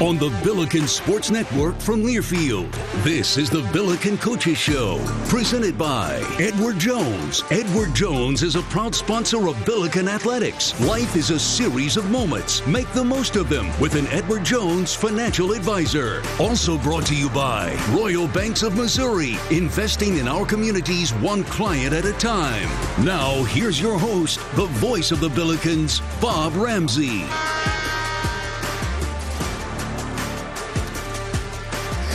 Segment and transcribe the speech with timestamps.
[0.00, 2.70] On the Billiken Sports Network from Learfield,
[3.02, 7.42] this is the Billiken Coaches Show, presented by Edward Jones.
[7.50, 10.80] Edward Jones is a proud sponsor of Billiken Athletics.
[10.82, 12.64] Life is a series of moments.
[12.64, 16.22] Make the most of them with an Edward Jones financial advisor.
[16.38, 21.92] Also brought to you by Royal Banks of Missouri, investing in our communities one client
[21.92, 22.68] at a time.
[23.04, 27.24] Now, here's your host, the voice of the Billikens, Bob Ramsey.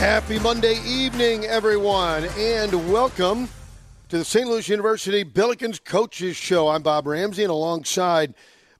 [0.04, 3.48] Happy Monday evening, everyone, and welcome
[4.10, 4.46] to the St.
[4.46, 6.68] Louis University Billikens Coaches Show.
[6.68, 8.34] I'm Bob Ramsey, and alongside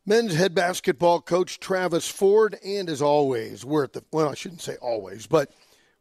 [0.05, 4.61] men's head basketball coach Travis Ford, and as always, we're at the, well, I shouldn't
[4.61, 5.50] say always, but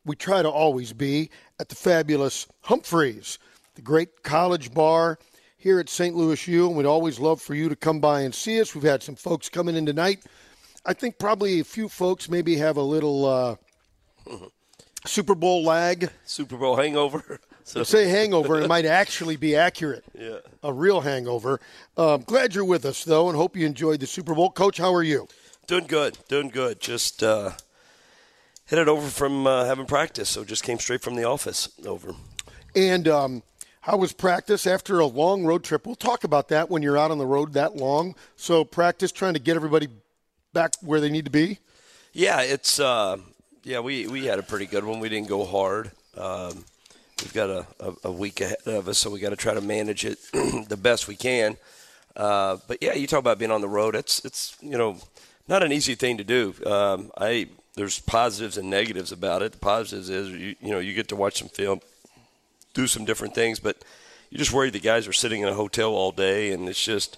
[0.03, 3.39] we try to always be at the fabulous Humphreys,
[3.75, 5.17] the great college bar
[5.55, 6.17] here at St.
[6.17, 8.75] Louis U, and we'd always love for you to come by and see us.
[8.75, 10.25] We've had some folks coming in tonight.
[10.85, 13.25] I think probably a few folks maybe have a little.
[13.25, 13.55] Uh,
[15.05, 16.09] Super Bowl lag.
[16.25, 17.39] Super Bowl hangover.
[17.65, 17.83] So.
[17.83, 20.03] Say hangover, it might actually be accurate.
[20.19, 20.39] Yeah.
[20.63, 21.61] A real hangover.
[21.95, 24.50] Um, glad you're with us, though, and hope you enjoyed the Super Bowl.
[24.50, 25.29] Coach, how are you?
[25.66, 26.17] Doing good.
[26.28, 26.81] Doing good.
[26.81, 27.51] Just uh,
[28.66, 32.13] headed over from uh, having practice, so just came straight from the office over.
[32.75, 33.44] And um,
[33.79, 35.85] how was practice after a long road trip?
[35.85, 38.16] We'll talk about that when you're out on the road that long.
[38.35, 39.88] So, practice trying to get everybody
[40.51, 41.59] back where they need to be?
[42.11, 42.78] Yeah, it's.
[42.78, 43.19] Uh,
[43.63, 45.00] yeah, we, we had a pretty good one.
[45.00, 45.91] We didn't go hard.
[46.18, 46.66] Um,
[47.22, 49.62] we've got a, a, a, week ahead of us, so we got to try to
[49.62, 50.19] manage it
[50.68, 51.57] the best we can.
[52.16, 53.96] Uh, but yeah, you talk about being on the road.
[53.96, 54.97] It's it's you know
[55.47, 56.53] not an easy thing to do.
[56.66, 59.53] Um, I there's positives and negatives about it.
[59.53, 61.79] The positives is you you know you get to watch some film,
[62.73, 63.84] do some different things, but
[64.29, 67.18] you're just worried the guys are sitting in a hotel all day, and it's just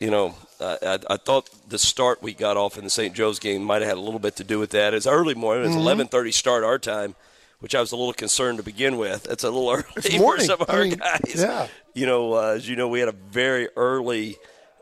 [0.00, 3.14] you know, I, I, thought the start we got off in the St.
[3.14, 4.94] Joe's game might have had a little bit to do with that.
[4.94, 5.64] It's early morning.
[5.64, 6.00] It's mm-hmm.
[6.00, 7.14] 11:30 start our time,
[7.60, 9.26] which I was a little concerned to begin with.
[9.30, 11.34] It's a little early for some of our I mean, guys.
[11.36, 11.68] Yeah.
[11.94, 14.36] You know, uh, as you know, we had a very early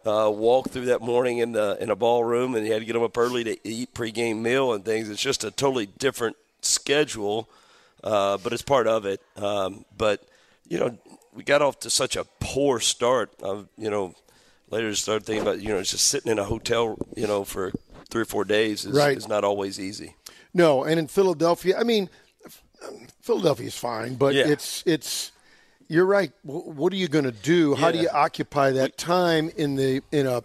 [0.05, 2.95] uh, walk through that morning in the in a ballroom, and you had to get
[2.95, 5.09] them up early to eat pregame meal and things.
[5.09, 7.49] It's just a totally different schedule,
[8.03, 9.21] uh, but it's part of it.
[9.37, 10.25] Um, but
[10.67, 10.99] you know,
[11.35, 13.31] we got off to such a poor start.
[13.41, 14.15] Of, you know
[14.71, 17.73] later start thinking about you know just sitting in a hotel you know for
[18.11, 19.17] three or four days is, right.
[19.17, 20.15] is not always easy.
[20.55, 22.09] No, and in Philadelphia, I mean,
[23.21, 24.47] Philadelphia is fine, but yeah.
[24.47, 25.33] it's it's.
[25.91, 26.33] You're right.
[26.43, 27.75] What are you going to do?
[27.75, 27.93] How yeah.
[27.93, 30.43] do you occupy that time in the in a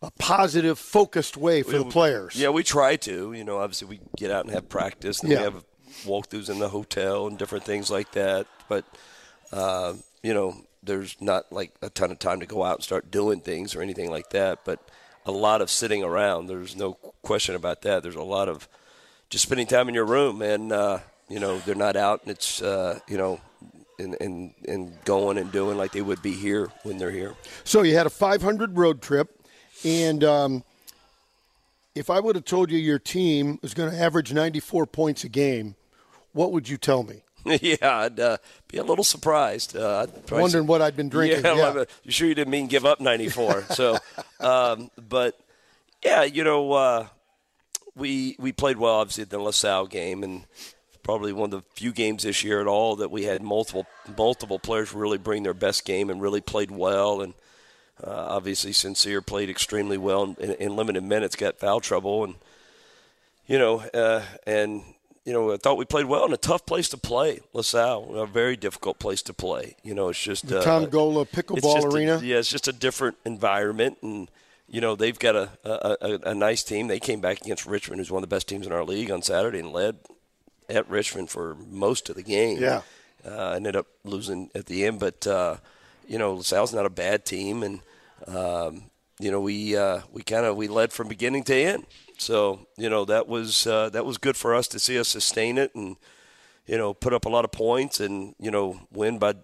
[0.00, 2.34] a positive, focused way for we, the players?
[2.34, 3.32] Yeah, we try to.
[3.32, 5.38] You know, obviously we get out and have practice, and yeah.
[5.38, 5.64] we have
[6.04, 8.48] walkthroughs in the hotel and different things like that.
[8.68, 8.84] But
[9.52, 13.10] uh, you know, there's not like a ton of time to go out and start
[13.10, 14.80] doing things or anything like that, but
[15.24, 16.46] a lot of sitting around.
[16.46, 18.02] There's no question about that.
[18.02, 18.68] There's a lot of
[19.30, 20.98] just spending time in your room, and uh,
[21.28, 23.40] you know they're not out, and it's uh, you know,
[23.98, 27.34] and, and and going and doing like they would be here when they're here.
[27.64, 29.40] So you had a 500 road trip,
[29.84, 30.64] and um,
[31.94, 35.28] if I would have told you your team was going to average 94 points a
[35.28, 35.76] game,
[36.32, 37.22] what would you tell me?
[37.60, 38.36] yeah, I'd uh,
[38.68, 39.76] be a little surprised.
[39.76, 41.44] Uh, Wondering what I'd been drinking.
[41.44, 41.84] Yeah, yeah.
[42.04, 43.62] you sure you didn't mean give up 94?
[43.70, 43.98] so,
[44.40, 45.38] um, but
[46.04, 47.06] yeah, you know, uh,
[47.94, 50.44] we we played well obviously at the LaSalle game, and
[51.02, 53.86] probably one of the few games this year at all that we had multiple
[54.16, 57.20] multiple players really bring their best game and really played well.
[57.20, 57.34] And
[58.02, 62.34] uh, obviously, Sincere played extremely well in, in, limited minutes, got foul trouble, and
[63.46, 64.82] you know, uh, and
[65.24, 68.26] you know, I thought we played well in a tough place to play, LaSalle, a
[68.26, 69.76] very difficult place to play.
[69.82, 72.16] You know, it's just the uh, Tom Gola pickleball arena.
[72.16, 74.28] A, yeah, it's just a different environment, and
[74.68, 76.88] you know they've got a, a, a, nice team.
[76.88, 79.22] They came back against Richmond, who's one of the best teams in our league on
[79.22, 79.98] Saturday, and led
[80.68, 82.58] at Richmond for most of the game.
[82.58, 82.82] Yeah.
[83.24, 85.56] uh, ended up losing at the end, but uh,
[86.08, 87.80] you know LaSalle's not a bad team, and
[88.26, 88.90] um,
[89.20, 91.86] you know we uh, we kind of we led from beginning to end.
[92.22, 95.58] So you know that was uh, that was good for us to see us sustain
[95.58, 95.96] it and
[96.66, 99.34] you know put up a lot of points and you know win by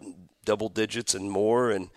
[0.45, 1.91] double digits and more and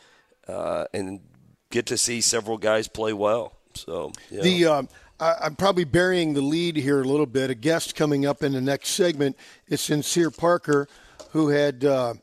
[0.48, 1.22] uh, and
[1.70, 3.54] get to see several guys play well.
[3.74, 4.42] So yeah.
[4.42, 4.90] The um,
[5.20, 7.50] I, I'm probably burying the lead here a little bit.
[7.50, 9.38] A guest coming up in the next segment
[9.68, 10.88] is Sincere Parker,
[11.30, 12.16] who had uh,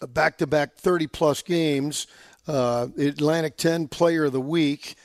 [0.00, 2.06] a back-to-back 30-plus games.
[2.46, 4.96] Uh, Atlantic 10 Player of the Week.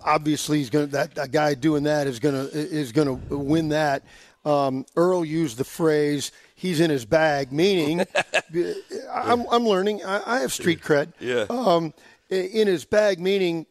[0.00, 3.70] Obviously, he's going that, that guy doing that is going to is going to win
[3.70, 4.02] that.
[4.44, 8.06] Um, Earl used the phrase "he's in his bag," meaning
[9.12, 10.04] I'm, I'm learning.
[10.04, 11.12] I, I have street cred.
[11.18, 11.46] Yeah.
[11.50, 11.92] Um,
[12.30, 13.66] in his bag, meaning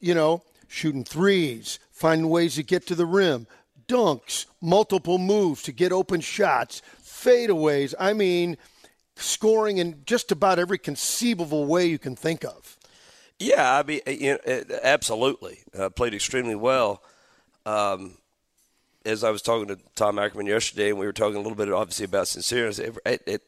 [0.00, 3.46] you know, shooting threes, finding ways to get to the rim,
[3.86, 7.94] dunks, multiple moves to get open shots, fadeaways.
[7.98, 8.56] I mean,
[9.16, 12.77] scoring in just about every conceivable way you can think of.
[13.38, 15.60] Yeah, I mean, you know, absolutely.
[15.76, 17.02] Uh, played extremely well.
[17.64, 18.18] Um,
[19.04, 21.70] as I was talking to Tom Ackerman yesterday, and we were talking a little bit,
[21.70, 22.90] obviously, about sincerity.
[23.06, 23.42] It, it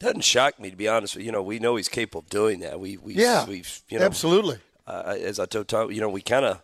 [0.00, 1.16] doesn't shock me, to be honest.
[1.16, 2.80] with You know, we know he's capable of doing that.
[2.80, 4.58] We, we Yeah, we've, you know, absolutely.
[4.86, 6.60] Uh, as I told Tom, you know, we kind of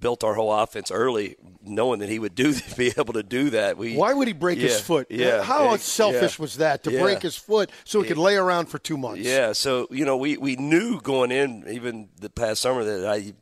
[0.00, 3.76] built our whole offense early, knowing that he would do be able to do that.
[3.76, 5.08] We Why would he break his foot?
[5.10, 6.42] Yeah, How yeah, selfish yeah.
[6.42, 7.02] was that to Yeah.
[7.02, 9.20] break his foot so he could lay around for two months?
[9.22, 13.32] Yeah, so you know, we, we knew going in, even the past summer, that I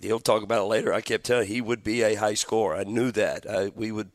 [0.00, 0.92] he'll talk about it later.
[0.92, 2.76] I kept telling him he would be a high scorer.
[2.76, 3.48] I knew that.
[3.48, 4.10] I, we would.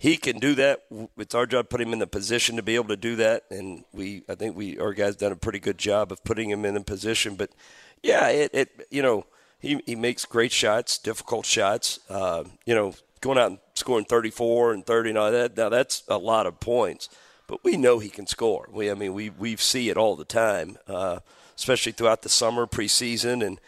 [0.00, 0.84] He can do that.
[1.16, 3.44] It's our job to put him in the position to be able to do that,
[3.50, 4.22] and we.
[4.28, 6.80] I think we our guys done a pretty good job of putting him in a
[6.82, 7.34] position.
[7.34, 7.50] But
[8.02, 9.26] yeah, it, it you know
[9.58, 11.98] he he makes great shots, difficult shots.
[12.08, 15.56] Uh, you know, going out and scoring 34 and 30 and all that.
[15.56, 17.08] Now that's a lot of points,
[17.46, 18.68] but we know he can score.
[18.72, 21.20] We I mean we we see it all the time, uh,
[21.56, 23.60] especially throughout the summer preseason and.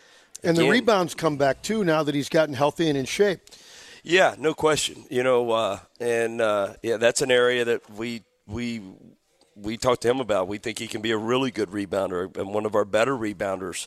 [0.43, 3.41] And the rebounds come back too now that he's gotten healthy and in shape.
[4.03, 5.05] Yeah, no question.
[5.11, 8.81] You know, uh, and uh, yeah, that's an area that we we
[9.55, 10.49] we talked to him about.
[10.49, 13.87] We think he can be a really good rebounder and one of our better rebounders.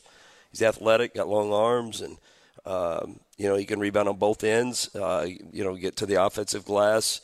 [0.54, 2.16] He's athletic, got long arms, and
[2.64, 4.94] um, you know he can rebound on both ends.
[4.94, 7.20] Uh, you know, get to the offensive glass,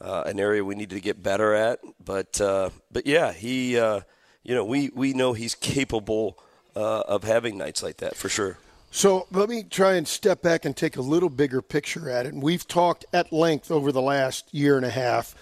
[0.00, 1.80] uh, an area we need to get better at.
[2.02, 4.00] But uh, but yeah, he uh,
[4.44, 6.38] you know we we know he's capable
[6.74, 8.56] uh, of having nights like that for sure.
[8.90, 12.32] So let me try and step back and take a little bigger picture at it.
[12.32, 15.34] And we've talked at length over the last year and a half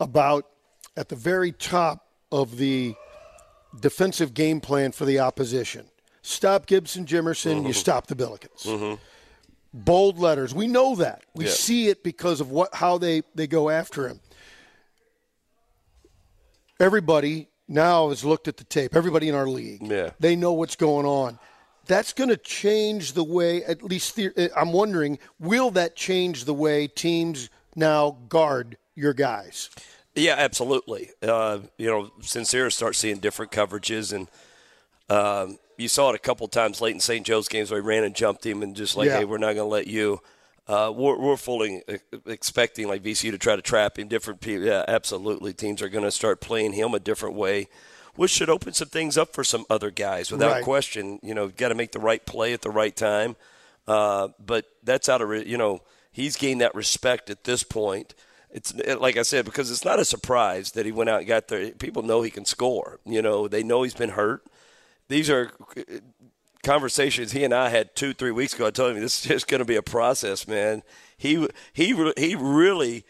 [0.00, 0.46] about
[0.96, 2.94] at the very top of the
[3.78, 5.86] defensive game plan for the opposition.
[6.22, 8.98] Stop Gibson Jimerson, you stop the Billikens.
[9.74, 10.54] Bold letters.
[10.54, 11.22] We know that.
[11.34, 11.50] We Yeah.
[11.50, 14.20] see it because of what how they, they go after him.
[16.80, 18.94] Everybody now has looked at the tape.
[18.96, 19.82] Everybody in our league.
[19.82, 20.10] Yeah.
[20.20, 21.38] They know what's going on.
[21.86, 26.54] That's going to change the way, at least the, I'm wondering, will that change the
[26.54, 29.70] way teams now guard your guys?
[30.14, 31.10] Yeah, absolutely.
[31.22, 34.28] Uh, you know, Sincere starts seeing different coverages, and
[35.08, 37.24] um, you saw it a couple times late in St.
[37.24, 39.18] Joe's games where he ran and jumped him, and just like, Yeah.
[39.18, 40.20] hey, we're not going to let you.
[40.66, 41.82] Uh, we're, we're fully
[42.26, 44.08] expecting like VCU to try to trap him.
[44.08, 45.52] Different people, yeah, absolutely.
[45.52, 47.68] Teams are going to start playing him a different way,
[48.16, 50.64] which should open some things up for some other guys without Right.
[50.64, 51.20] question.
[51.22, 53.36] You know, got to make the right play at the right time.
[53.86, 55.80] Uh, but that's out of re- you know
[56.12, 58.14] he's gained that respect at this point.
[58.50, 61.28] It's it- like I said because it's not a surprise that he went out and
[61.28, 61.70] got there.
[61.70, 63.00] People know he can score.
[63.06, 64.44] You know they know he's been hurt.
[65.08, 65.50] These are
[66.62, 68.66] conversations he and I had two three weeks ago.
[68.66, 70.82] I told him this is just going to be a process, man.
[71.16, 73.04] He he he really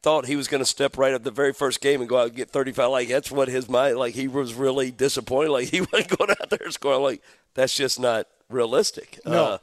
[0.00, 2.28] thought he was going to step right up the very first game and go out
[2.28, 2.90] and get 35.
[2.90, 3.96] Like that's what his mind.
[3.96, 5.50] Like he was really disappointed.
[5.50, 7.02] Like he wasn't going out there and scoring.
[7.02, 7.22] Like
[7.54, 9.18] that's just not realistic.
[9.24, 9.44] No.
[9.44, 9.58] Uh,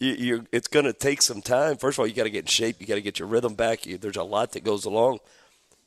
[0.00, 1.76] you, it's going to take some time.
[1.76, 2.76] First of all, you got to get in shape.
[2.80, 3.84] You got to get your rhythm back.
[3.84, 5.18] You, there's a lot that goes along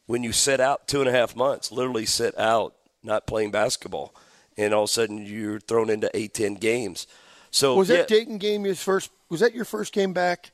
[0.06, 1.72] when you sit out two and a half months.
[1.72, 4.14] Literally sit out, not playing basketball,
[4.58, 7.08] and all of a sudden you're thrown into eight, ten games.
[7.52, 9.12] So Was yeah, that Dayton game your first?
[9.30, 10.52] Was that your first game back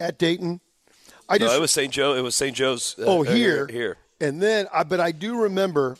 [0.00, 0.60] at Dayton?
[1.28, 1.92] I No, it was St.
[1.92, 2.14] Joe.
[2.14, 2.54] It was St.
[2.56, 2.96] Joe's.
[2.98, 3.96] uh, oh uh, here here.
[4.20, 5.96] and then I but I do remember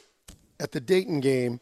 [0.61, 1.61] at the Dayton game.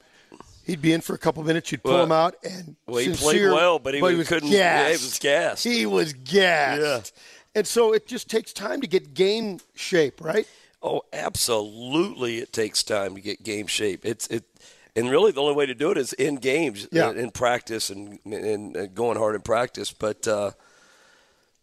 [0.64, 1.72] He'd be in for a couple minutes.
[1.72, 4.50] You'd pull Well, him out, and well, he played sincere, well, but he was- couldn't-
[4.50, 5.64] yeah, he was gassed.
[5.64, 7.12] He was gassed.
[7.16, 7.58] Yeah.
[7.58, 10.46] And so it just takes time to get game shape, right?
[10.80, 12.38] Oh, absolutely!
[12.38, 14.06] It takes time to get game shape.
[14.06, 14.44] It's it,
[14.96, 17.10] and really the only way to do it is in games, Yeah.
[17.10, 19.92] in, in practice, and, and, and going hard in practice.
[19.92, 20.52] But uh,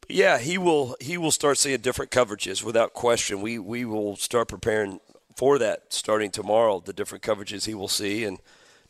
[0.10, 3.42] yeah, he will he will start seeing different coverages without question.
[3.42, 5.00] We we will start preparing
[5.36, 6.80] for that starting tomorrow.
[6.80, 8.40] The different coverages he will see and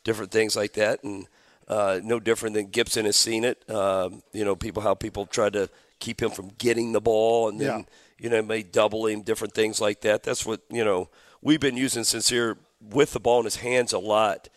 [0.04, 1.26] different things like that, and
[1.66, 3.68] uh, no different than Gibson has seen it.
[3.68, 5.68] Um, you know, people how people try to
[5.98, 7.84] keep him from getting the ball, and then Yeah.
[8.20, 10.22] you know may double him, different things like that.
[10.22, 11.08] That's what you know
[11.42, 14.48] we've been using sincere with the ball in his hands a lot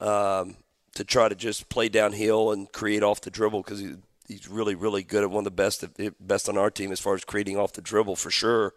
[0.00, 0.56] um,
[0.94, 3.94] to try to just play downhill and create off the dribble because he,
[4.26, 5.84] he's really really good at one of the best
[6.20, 8.74] best on our team as far as creating off the dribble for sure.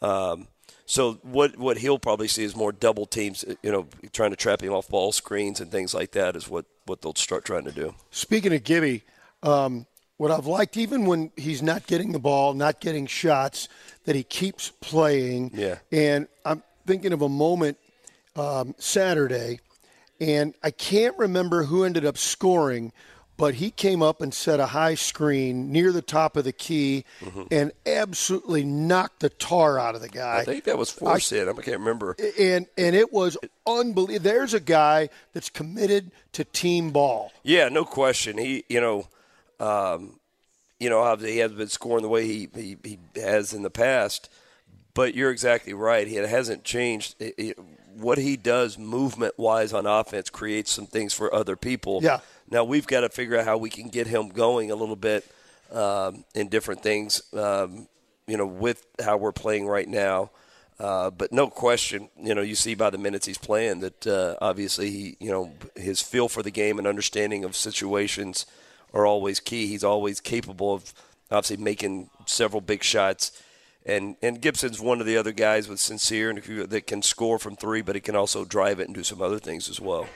[0.00, 0.48] Um,
[0.84, 4.62] so what what he'll probably see is more double teams, you know, trying to trap
[4.62, 7.72] him off ball screens and things like that is what what they'll start trying to
[7.72, 7.94] do.
[8.10, 9.04] Speaking of Gibby,
[9.42, 13.68] um, what I've liked, even when he's not getting the ball, not getting shots,
[14.04, 15.52] that he keeps playing.
[15.54, 15.78] Yeah.
[15.90, 17.78] And I'm thinking of a moment
[18.36, 19.60] um, Saturday,
[20.20, 22.92] and I can't remember who ended up scoring,
[23.36, 27.04] but he came up and set a high screen near the top of the key
[27.50, 30.40] and absolutely knocked the tar out of the guy.
[30.40, 30.50] Mm-hmm.
[30.50, 31.48] I think that was Forsyth.
[31.48, 32.14] I, can't remember.
[32.38, 33.36] and and it was
[33.66, 34.22] unbelievable.
[34.22, 37.32] There's a guy that's committed to team ball.
[37.42, 38.38] Yeah, no question.
[38.38, 39.08] He, you know,
[39.58, 40.20] um,
[40.78, 44.28] you know, he hasn't been scoring the way he, he, he has in the past,
[44.94, 46.08] but you're exactly right.
[46.08, 47.14] He it hasn't changed.
[47.20, 47.58] It, it,
[47.96, 52.00] what he does movement wise on offense creates some things for other people.
[52.02, 52.20] Yeah.
[52.50, 55.24] Now we've got to figure out how we can get him going a little bit
[55.72, 57.22] um, in different things.
[57.32, 57.88] Um,
[58.26, 60.30] you know, with how we're playing right now.
[60.78, 64.36] Uh, but no question, you know, you see by the minutes he's playing that uh,
[64.40, 68.46] obviously he, you know, his feel for the game and understanding of situations
[68.92, 69.66] are always key.
[69.66, 70.92] He's always capable of
[71.30, 73.32] obviously making several big shots.
[73.84, 77.56] And and Gibson's one of the other guys with sincere and that can score from
[77.56, 80.06] three, but he can also drive it and do some other things as well.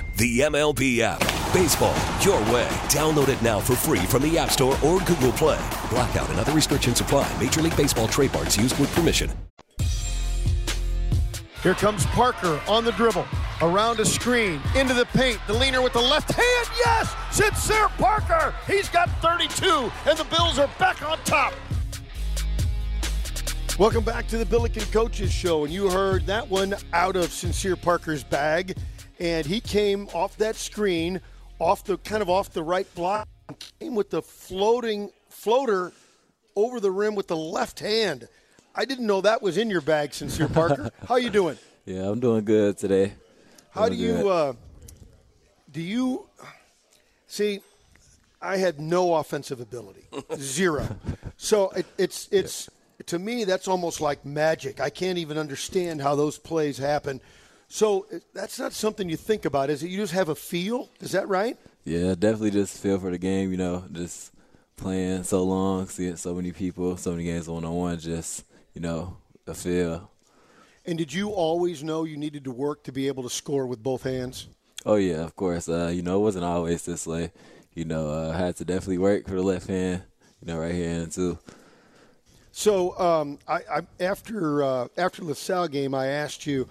[0.21, 1.19] The MLB app.
[1.51, 2.67] Baseball, your way.
[2.89, 5.57] Download it now for free from the App Store or Google Play.
[5.89, 7.27] Blackout and other restrictions apply.
[7.41, 9.31] Major League Baseball trademarks used with permission.
[11.63, 13.25] Here comes Parker on the dribble,
[13.63, 15.39] around a screen, into the paint.
[15.47, 17.15] The leaner with the left hand, yes!
[17.31, 18.53] Sincere Parker!
[18.67, 21.55] He's got 32, and the Bills are back on top.
[23.79, 27.75] Welcome back to the Billiken Coaches Show, and you heard that one out of Sincere
[27.75, 28.77] Parker's bag,
[29.21, 31.21] and he came off that screen,
[31.59, 33.29] off the kind of off the right block,
[33.79, 35.93] came with the floating floater
[36.55, 38.27] over the rim with the left hand.
[38.73, 40.89] I didn't know that was in your bag, Sincere Parker.
[41.07, 41.57] How you doing?
[41.85, 43.13] Yeah, I'm doing good today.
[43.69, 44.53] How do you uh,
[45.71, 46.27] do you
[47.27, 47.61] see?
[48.41, 50.87] I had no offensive ability, zero.
[51.37, 52.69] So it, it's it's
[53.05, 54.81] to me that's almost like magic.
[54.81, 57.21] I can't even understand how those plays happen.
[57.71, 59.87] So that's not something you think about, is it?
[59.87, 60.89] You just have a feel.
[60.99, 61.57] Is that right?
[61.85, 63.49] Yeah, definitely just feel for the game.
[63.49, 64.33] You know, just
[64.75, 67.97] playing so long, seeing so many people, so many games one on one.
[67.97, 69.15] Just you know,
[69.47, 70.11] a feel.
[70.85, 73.81] And did you always know you needed to work to be able to score with
[73.81, 74.47] both hands?
[74.85, 75.69] Oh yeah, of course.
[75.69, 77.31] Uh, you know, it wasn't always this way.
[77.73, 80.03] You know, uh, I had to definitely work for the left hand.
[80.41, 81.39] You know, right hand too.
[82.51, 86.67] So um, I, I, after uh, after the LaSalle game, I asked you,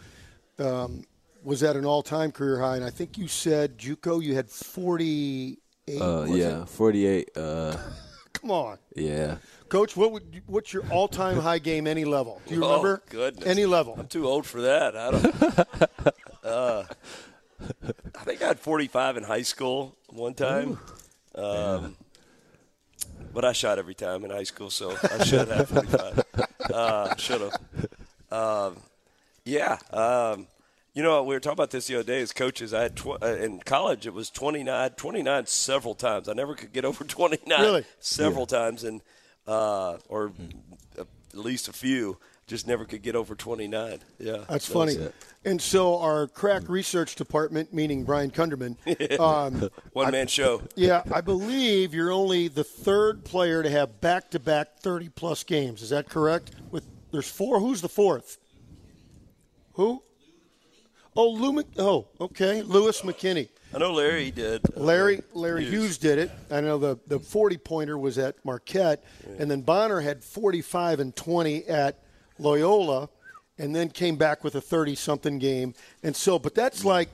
[0.61, 1.05] um,
[1.43, 2.76] was at an all-time career high?
[2.76, 6.00] And I think you said JUCO you had 48.
[6.00, 6.69] Uh, yeah, it?
[6.69, 7.31] 48.
[7.37, 7.76] Uh,
[8.33, 8.79] Come on.
[8.97, 9.37] Yeah.
[9.69, 12.40] Coach, what would what's your all-time high game any level?
[12.47, 13.02] Do you Oh, remember?
[13.11, 13.47] goodness.
[13.47, 13.95] Any level.
[13.99, 14.97] I'm too old for that.
[14.97, 16.45] I don't.
[16.45, 16.85] uh,
[18.14, 20.79] I think I had 45 in high school one time.
[21.35, 21.97] Um,
[23.33, 26.25] but I shot every time in high school, so I should have 45.
[26.73, 27.55] Uh, should have.
[28.33, 28.76] Um,
[29.44, 29.78] yeah.
[29.92, 30.47] Um,
[30.92, 32.75] you know, we were talking about this the other day as coaches.
[32.75, 36.28] I had tw- uh, in college it was 29, 29 several times.
[36.28, 37.85] I never could get over 29 Really?
[38.00, 39.00] several times, and
[39.47, 40.32] uh, or
[40.99, 42.18] at least a few.
[42.47, 44.00] Just never could get over 29.
[44.18, 44.99] Yeah, That's So funny.
[45.44, 48.75] And so our crack research department, meaning Brian Kunderman,
[49.20, 50.61] um, One man show.
[50.75, 55.80] yeah, I believe you're only the third player to have back-to-back 30-plus games.
[55.80, 56.50] Is that correct?
[56.73, 56.82] With
[57.12, 57.61] there's four.
[57.61, 58.37] Who's the fourth?
[59.81, 60.03] Who?
[61.17, 61.55] Oh, Lou.
[61.55, 63.49] Mc- oh, okay, Lewis McKinney.
[63.73, 64.61] I know Larry did.
[64.77, 66.31] Uh, Larry Larry Hughes did it.
[66.51, 69.03] I know the the 40 pointer was at Marquette,
[69.39, 71.99] and then Bonner had 45 and 20 at
[72.39, 73.09] Loyola,
[73.57, 75.73] and then came back with a 30 something game.
[76.03, 76.85] And so, but that's mm.
[76.85, 77.09] like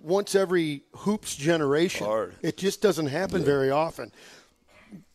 [0.00, 2.06] once every hoops generation.
[2.06, 2.34] Hard.
[2.40, 4.10] It just doesn't happen very often.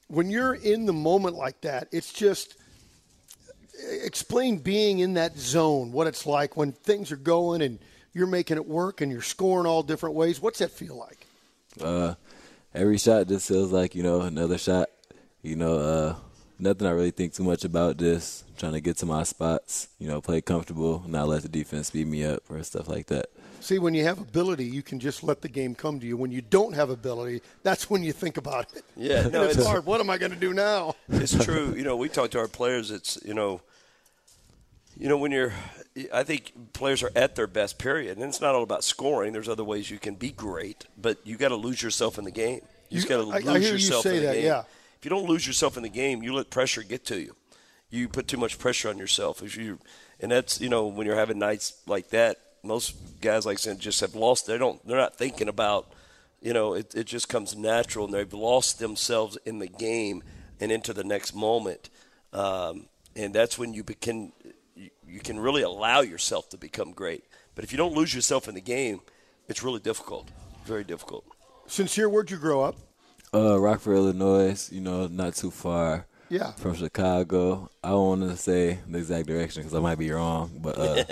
[0.07, 2.57] When you're in the moment like that, it's just
[4.03, 7.79] explain being in that zone, what it's like when things are going and
[8.13, 10.41] you're making it work and you're scoring all different ways.
[10.41, 11.27] What's that feel like?
[11.81, 12.15] Uh,
[12.73, 14.89] every shot just feels like you know another shot.
[15.41, 16.15] You know, uh,
[16.57, 17.97] nothing I really think too much about.
[17.97, 19.89] Just trying to get to my spots.
[19.99, 23.27] You know, play comfortable, not let the defense beat me up or stuff like that.
[23.65, 26.17] See, when you have ability, you can just let the game come to you.
[26.17, 28.85] When you don't have ability, that's when you think about it.
[28.95, 29.87] Yeah, no, it's, it's- hard.
[29.87, 30.93] What am I going to do now?
[31.09, 31.73] it's true.
[31.75, 32.91] You know, we talk to our players.
[32.91, 33.61] It's you know,
[34.97, 35.51] you know when you're.
[36.13, 39.33] I think players are at their best period, and it's not all about scoring.
[39.33, 42.31] There's other ways you can be great, but you got to lose yourself in the
[42.31, 42.59] game.
[42.91, 44.45] You, You- got to lose I hear you yourself say in the that, game.
[44.45, 44.59] yeah.
[44.99, 47.35] If you don't lose yourself in the game, you let pressure get to you.
[47.89, 49.41] You put too much pressure on yourself.
[49.41, 49.79] If you,
[50.19, 53.79] and that's you know when you're having nights like that, most guys like I said
[53.79, 54.47] just have lost.
[54.47, 54.85] They don't.
[54.87, 55.91] They're not thinking about.
[56.41, 60.21] You know, it, it just comes natural, and they've lost themselves in the game
[60.59, 61.89] and into the next moment.
[62.33, 64.31] Um, and that's when you can
[64.75, 67.23] you, you can really allow yourself to become great.
[67.55, 68.99] But if you don't lose yourself in the game,
[69.47, 70.29] it's really difficult.
[70.65, 71.25] Very difficult.
[71.67, 72.75] Sincere, where'd you grow up?
[73.33, 74.69] Uh, Rockford, Illinois.
[74.71, 76.05] You know, not too far.
[76.29, 76.51] Yeah.
[76.53, 77.69] From Chicago.
[77.83, 81.03] I don't want to say the exact direction because I might be wrong, but uh,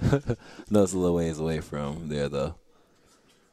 [0.70, 2.54] no, it's a little ways away from there though.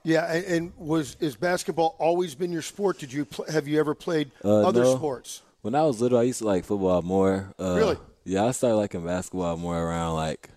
[0.03, 2.99] Yeah, and, and was is basketball always been your sport?
[2.99, 4.95] Did you pl- have you ever played Uh, other no.
[4.95, 5.41] sports?
[5.61, 7.53] When I was little, I used to like football more.
[7.59, 7.97] Uh, Really?
[8.23, 10.49] Yeah, I started liking basketball more around like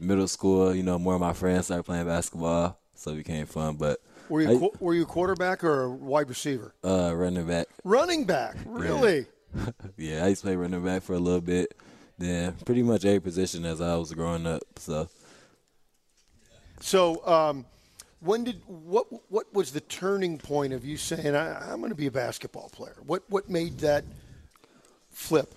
[0.00, 0.74] middle school.
[0.74, 3.76] You know, more of my friends started playing basketball, so it became fun.
[3.76, 6.74] But Were you I- qu- were you a quarterback or a wide receiver?
[6.82, 7.66] uh, running back.
[7.84, 9.18] Running back, really?
[9.18, 9.24] Yeah,
[9.98, 11.74] I used to play running back for a little bit.
[12.18, 14.62] Then pretty much every position as I was growing up.
[14.76, 15.08] So
[16.80, 17.66] So, um,
[18.20, 21.96] when did what what was the turning point of you saying I, I'm going to
[21.96, 22.96] be a basketball player?
[23.04, 24.04] What what made that
[25.10, 25.54] flip?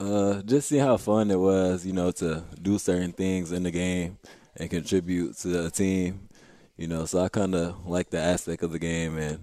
[0.00, 3.70] uh, just seeing how fun it was, you know, to do certain things in the
[3.70, 4.18] game
[4.56, 6.28] and contribute to the team.
[6.76, 9.40] You know, so I kind of like the aspect of the game and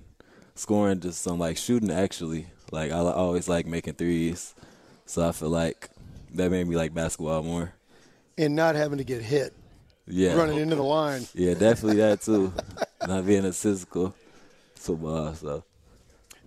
[0.56, 2.48] scoring, just some like shooting actually.
[2.72, 4.54] Like I always like making threes,
[5.06, 5.90] so I feel like
[6.34, 7.74] that made me like basketball more.
[8.38, 9.54] And not having to get hit,
[10.08, 11.26] Yeah, running into the line.
[11.34, 12.54] yeah, definitely that too.
[13.08, 14.14] Not being a physical
[14.76, 15.64] football, so.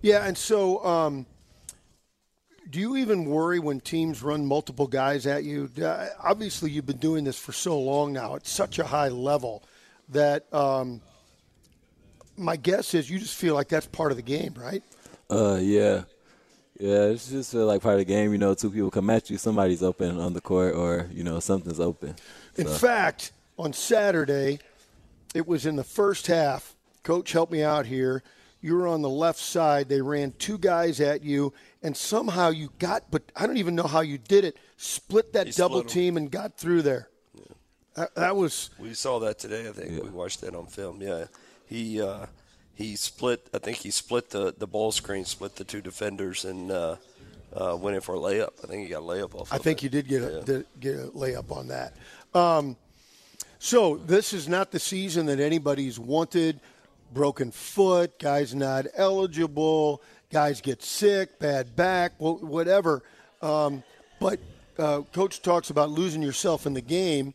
[0.01, 1.25] Yeah, and so um,
[2.69, 5.69] do you even worry when teams run multiple guys at you?
[5.81, 8.35] Uh, obviously, you've been doing this for so long now.
[8.35, 9.63] at such a high level
[10.09, 11.01] that um,
[12.37, 14.83] my guess is you just feel like that's part of the game, right?
[15.29, 16.03] Uh, yeah,
[16.81, 17.03] yeah.
[17.05, 18.31] It's just feel like part of the game.
[18.31, 21.39] You know, two people come at you, somebody's open on the court, or you know,
[21.39, 22.15] something's open.
[22.55, 24.59] In fact, on Saturday,
[25.33, 26.75] it was in the first half.
[27.03, 28.23] Coach, help me out here.
[28.61, 29.89] You were on the left side.
[29.89, 33.87] They ran two guys at you, and somehow you got, but I don't even know
[33.87, 37.09] how you did it, split that He split team and got through there.
[37.95, 39.67] That, that was, We saw that today.
[39.67, 41.01] I think we watched that on film.
[41.01, 41.25] Yeah,
[41.65, 42.27] he uh,
[42.75, 43.47] he split.
[43.53, 46.95] I think he split the the ball screen, split the two defenders, and uh,
[47.53, 48.51] uh, went in for a layup.
[48.63, 49.51] I think he got a layup off.
[49.51, 49.83] I of think it.
[49.83, 51.95] you did get a, did get a layup on that.
[52.33, 52.77] Um,
[53.59, 56.59] so this is not the season that anybody's wanted.
[57.13, 63.03] Broken foot, guys not eligible, guys get sick, bad back, whatever.
[63.41, 63.83] Um,
[64.21, 64.39] but
[64.79, 67.33] uh, coach talks about losing yourself in the game.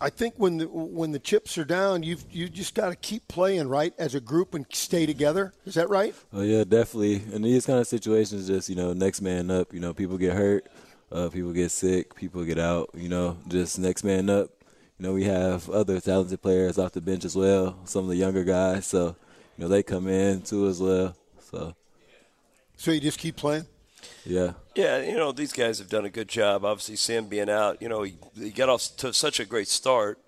[0.00, 3.26] I think when the when the chips are down, you've you just got to keep
[3.26, 5.52] playing right as a group and stay together.
[5.66, 6.14] Is that right?
[6.32, 7.22] Oh yeah, definitely.
[7.32, 9.74] In these kind of situations, just you know, next man up.
[9.74, 10.66] You know, people get hurt,
[11.10, 12.90] uh, people get sick, people get out.
[12.94, 14.50] You know, just next man up.
[14.98, 17.76] You know, we have other talented players off the bench as well.
[17.84, 19.16] Some of the younger guys, so
[19.56, 21.16] you know they come in too as well.
[21.40, 21.74] So,
[22.76, 23.66] so you just keep playing.
[24.24, 24.52] Yeah.
[24.74, 26.64] Yeah, you know, these guys have done a good job.
[26.64, 30.18] Obviously, Sam being out, you know, he, he got off to such a great start.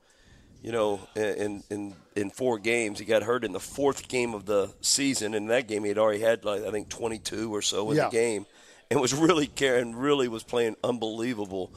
[0.63, 4.45] You know, in in in four games, he got hurt in the fourth game of
[4.45, 5.33] the season.
[5.33, 8.05] In that game, he had already had like I think 22 or so in Yeah.
[8.07, 8.45] the game,
[8.91, 9.97] and was really caring.
[9.97, 11.73] Really was playing unbelievable.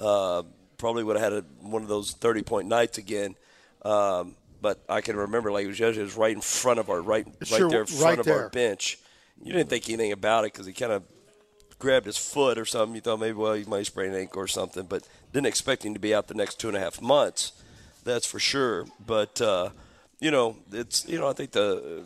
[0.00, 0.44] Uh,
[0.76, 3.34] probably would have had a, one of those 30 point nights again.
[3.82, 6.90] Um, but I can remember like it was yesterday, it was right in front of
[6.90, 8.42] our right right Sure, there in front right of there.
[8.44, 8.98] our bench.
[9.42, 11.02] You didn't think anything about it because he kind of
[11.78, 12.94] grabbed his foot or something.
[12.94, 15.94] You thought maybe, well, he might sprain an ankle or something, but didn't expect him
[15.94, 17.52] to be out the next two and a half months.
[18.04, 18.86] That's for sure.
[19.04, 19.70] But uh,
[20.20, 22.04] you know, it's you know, I think the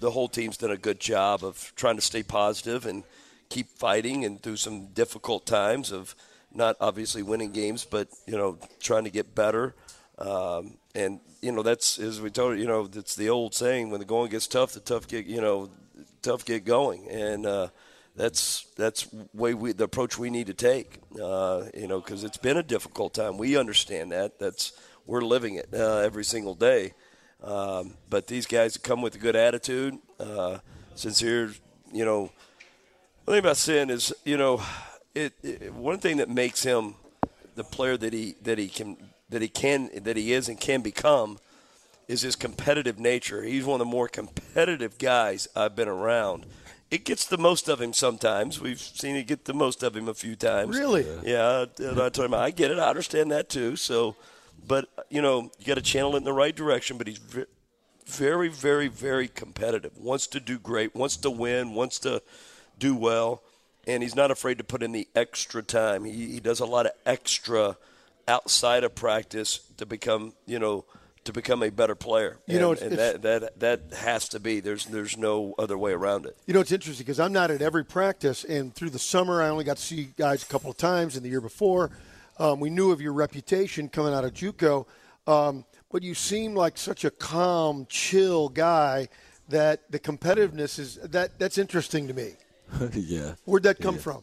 [0.00, 3.04] the whole team's done a good job of trying to stay positive and
[3.48, 6.14] keep fighting and through some difficult times of
[6.52, 9.74] not obviously winning games, but you know, trying to get better.
[10.18, 14.00] Um, and you know, that's as we told you, know, it's the old saying: when
[14.00, 15.70] the going gets tough, the tough get you know,
[16.22, 17.08] tough get going.
[17.08, 17.68] And uh,
[18.16, 20.98] that's that's way we the approach we need to take.
[21.20, 23.38] Uh, you know, because it's been a difficult time.
[23.38, 24.38] We understand that.
[24.38, 24.72] That's
[25.06, 26.92] we're living it uh, every single day.
[27.42, 30.58] Um, but these guys come with a good attitude, uh,
[30.94, 31.52] sincere.
[31.92, 32.30] You know,
[33.24, 34.62] the thing about Sin is, you know,
[35.14, 36.94] it, it one thing that makes him
[37.54, 38.96] the player that he that he can
[39.30, 41.38] that he can that he is and can become
[42.08, 43.42] is his competitive nature.
[43.42, 46.44] He's one of the more competitive guys I've been around.
[46.90, 48.60] It gets the most of him sometimes.
[48.60, 50.76] We've seen it get the most of him a few times.
[50.76, 51.06] Really?
[51.22, 52.78] Yeah, and I told him I get it.
[52.78, 53.76] I understand that too.
[53.76, 54.16] So,
[54.66, 56.98] but you know, you got to channel it in the right direction.
[56.98, 57.20] But he's
[58.06, 59.96] very, very, very competitive.
[59.96, 60.94] Wants to do great.
[60.96, 61.74] Wants to win.
[61.74, 62.22] Wants to
[62.78, 63.42] do well.
[63.86, 66.04] And he's not afraid to put in the extra time.
[66.04, 67.76] He, he does a lot of extra
[68.26, 70.84] outside of practice to become, you know,
[71.24, 72.38] to become a better player.
[72.46, 74.60] You know, and, it's- and it's- that, that that has to be.
[74.60, 76.36] There's there's no other way around it.
[76.46, 79.48] You know, it's interesting because I'm not at every practice, and through the summer, I
[79.48, 81.16] only got to see you guys a couple of times.
[81.16, 81.90] And the year before,
[82.38, 84.86] um, we knew of your reputation coming out of JUCO,
[85.26, 89.08] um, but you seem like such a calm, chill guy
[89.48, 92.34] that the competitiveness is that that's interesting to me.
[92.94, 93.34] yeah.
[93.44, 94.22] Where'd that come from?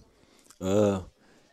[0.62, 1.02] Uh,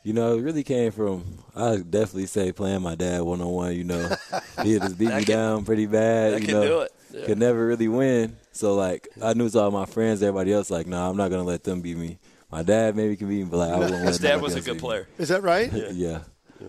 [0.05, 1.25] you know, it really came from.
[1.57, 3.75] I definitely say playing my dad one on one.
[3.75, 4.09] You know,
[4.62, 6.35] he had just beat me can- down pretty bad.
[6.35, 6.93] that you can know, do it.
[7.12, 7.27] Yeah.
[7.27, 8.37] could never really win.
[8.53, 11.43] So like, I knew to all my friends, everybody else, like, nah, I'm not gonna
[11.45, 12.19] let them beat me.
[12.53, 14.61] My dad maybe can beat me, but like, I won't let His dad was a
[14.61, 14.81] good beat me.
[14.81, 15.09] player.
[15.19, 15.73] Is that right?
[15.93, 16.21] Yeah.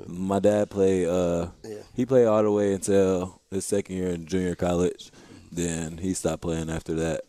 [0.08, 1.08] My dad played.
[1.08, 1.48] Uh,
[1.95, 5.12] he played all the way until his second year in junior college.
[5.52, 7.21] Then he stopped playing after that.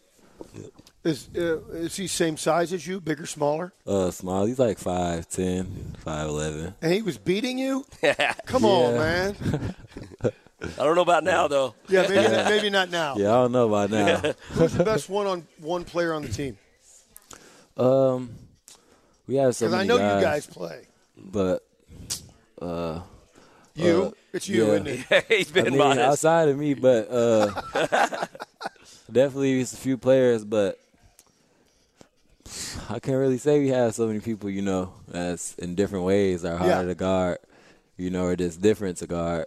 [1.06, 3.72] Is uh, is he same size as you, bigger, smaller?
[3.86, 4.44] Uh, small.
[4.44, 5.66] He's like 5'10",
[6.04, 6.74] 5'11".
[6.82, 7.84] And he was beating you?
[8.46, 9.36] Come on, man.
[10.62, 11.74] I don't know about now though.
[11.88, 13.14] Yeah, maybe maybe not now.
[13.16, 14.34] Yeah, I don't know about now.
[14.54, 16.58] Who's the best one on one player on the team?
[17.76, 18.30] Um,
[19.28, 20.86] we have so Because I know guys, you guys play.
[21.16, 21.64] but
[22.60, 23.00] uh,
[23.76, 24.72] You, uh, it's you, yeah.
[24.72, 25.24] isn't it?
[25.28, 26.00] He's been I mean, modest.
[26.08, 28.26] outside of me, but uh,
[29.12, 30.80] definitely it's a few players, but
[32.88, 36.44] I can't really say we have so many people, you know, that's in different ways
[36.44, 36.82] are harder Yeah.
[36.88, 37.38] to guard,
[37.96, 39.46] you know, or just different to guard.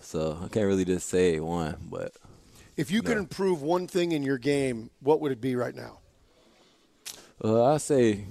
[0.00, 2.12] So I can't really just say one, but
[2.76, 5.98] If you could improve one thing in your game, what would it be right now?
[7.42, 8.24] Uh, I say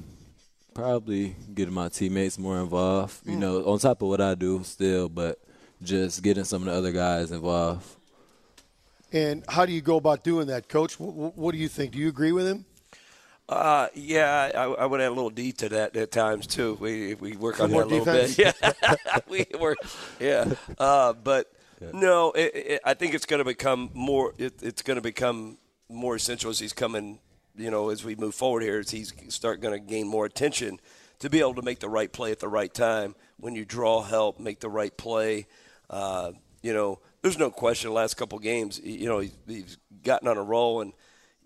[0.74, 3.16] probably getting my teammates more involved.
[3.26, 5.40] You know, on top of what I do still, but
[5.82, 7.88] just getting some of the other guys involved.
[9.12, 11.00] And how do you go about doing that, Coach?
[11.00, 11.92] What, what do you think?
[11.92, 12.66] Do you agree with him?
[13.50, 16.78] Uh, yeah, I, I would add a little D to that at times too.
[16.80, 18.36] We we work Some on that a little defense?
[18.38, 18.56] bit.
[18.82, 19.78] Yeah, we work.
[20.20, 21.52] Yeah, uh, but
[21.92, 24.34] no, it, it, I think it's going to become more.
[24.38, 25.58] It, it's going to become
[25.90, 27.20] more essential as he's coming.
[27.56, 30.80] You know, as we move forward here, as he's start going to gain more attention
[31.20, 33.14] to be able to make the right play at the right time.
[33.38, 35.48] When you draw help, make the right play.
[35.90, 37.90] Uh, you know, there's no question.
[37.90, 40.94] The last couple games, you know, he's, he's gotten on a roll and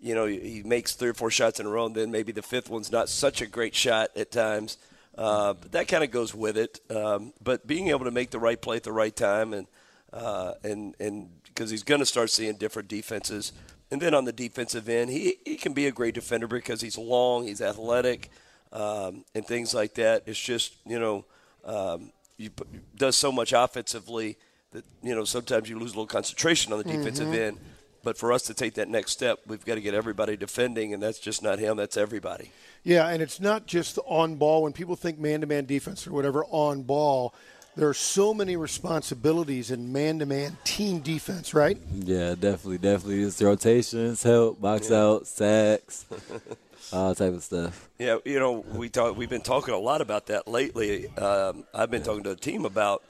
[0.00, 2.42] you know, he makes three or four shots in a row, and then maybe the
[2.42, 4.78] fifth one's not such a great shot at times.
[5.16, 6.80] Uh, but that kind of goes with it.
[6.90, 9.66] Um, but being able to make the right play at the right time, and
[10.12, 13.52] uh, and and because he's going to start seeing different defenses,
[13.90, 16.96] and then on the defensive end, he he can be a great defender because he's
[16.96, 18.30] long, he's athletic,
[18.72, 20.22] um, and things like that.
[20.26, 21.24] It's just you know,
[21.64, 22.50] um, he
[22.96, 24.36] does so much offensively
[24.70, 27.40] that you know sometimes you lose a little concentration on the defensive Mhm.
[27.48, 27.58] end.
[28.02, 31.02] But for us to take that next step, we've got to get everybody defending, and
[31.02, 31.76] that's just not him.
[31.76, 32.52] That's everybody.
[32.84, 34.62] Yeah, and it's not just on ball.
[34.62, 37.34] When people think man to man defense or whatever on ball,
[37.76, 41.78] there are so many responsibilities in man to man team defense, right?
[41.92, 43.22] Yeah, definitely, definitely.
[43.22, 46.04] It's rotations, help, box out, sacks,
[46.92, 47.88] all type of stuff.
[47.98, 51.08] Yeah, you know, we talk, we've been talking a lot about that lately.
[51.16, 53.04] Um, I've been talking to the team about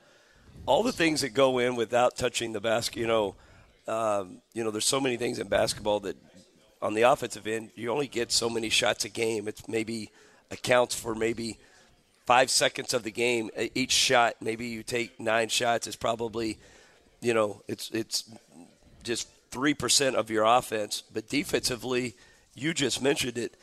[0.66, 3.00] all the things that go in without touching the basket.
[3.00, 3.36] You know,
[3.88, 6.16] um, you know, there's so many things in basketball that
[6.80, 9.48] on the offensive end, you only get so many shots a game.
[9.48, 10.10] It's maybe
[10.50, 11.58] accounts for maybe
[12.26, 14.34] five seconds of the game each shot.
[14.40, 15.86] Maybe you take nine shots.
[15.86, 16.58] It's probably,
[17.20, 18.30] you know, it's it's
[19.02, 21.02] just three percent of your offense.
[21.12, 22.14] But defensively,
[22.54, 23.54] you just mentioned it.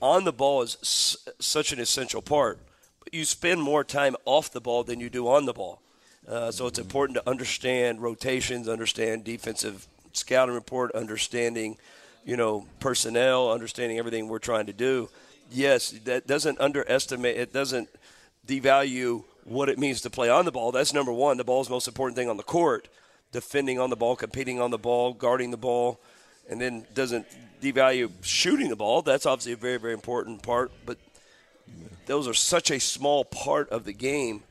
[0.00, 2.58] On the ball is s- such an essential part.
[3.04, 5.82] But you spend more time off the ball than you do on the ball.
[6.28, 11.76] Uh, so it's important to understand rotations, understand defensive scouting report, understanding,
[12.24, 15.08] you know, personnel, understanding everything we're trying to do.
[15.50, 17.38] Yes, that doesn't underestimate.
[17.38, 17.88] It doesn't
[18.46, 20.70] devalue what it means to play on the ball.
[20.70, 21.38] That's number one.
[21.38, 22.88] The ball is the most important thing on the court.
[23.32, 25.98] Defending on the ball, competing on the ball, guarding the ball,
[26.50, 27.26] and then doesn't
[27.62, 29.00] devalue shooting the ball.
[29.00, 30.72] That's obviously a very, very important part.
[30.84, 30.98] But
[32.04, 34.42] those are such a small part of the game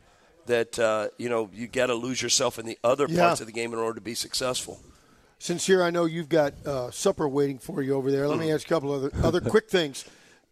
[0.47, 3.27] that uh, you know you got to lose yourself in the other Yeah.
[3.27, 4.79] parts of the game in order to be successful.
[5.39, 8.27] Sincere, I know you've got uh, supper waiting for you over there.
[8.27, 10.03] Let me ask a couple other other quick things.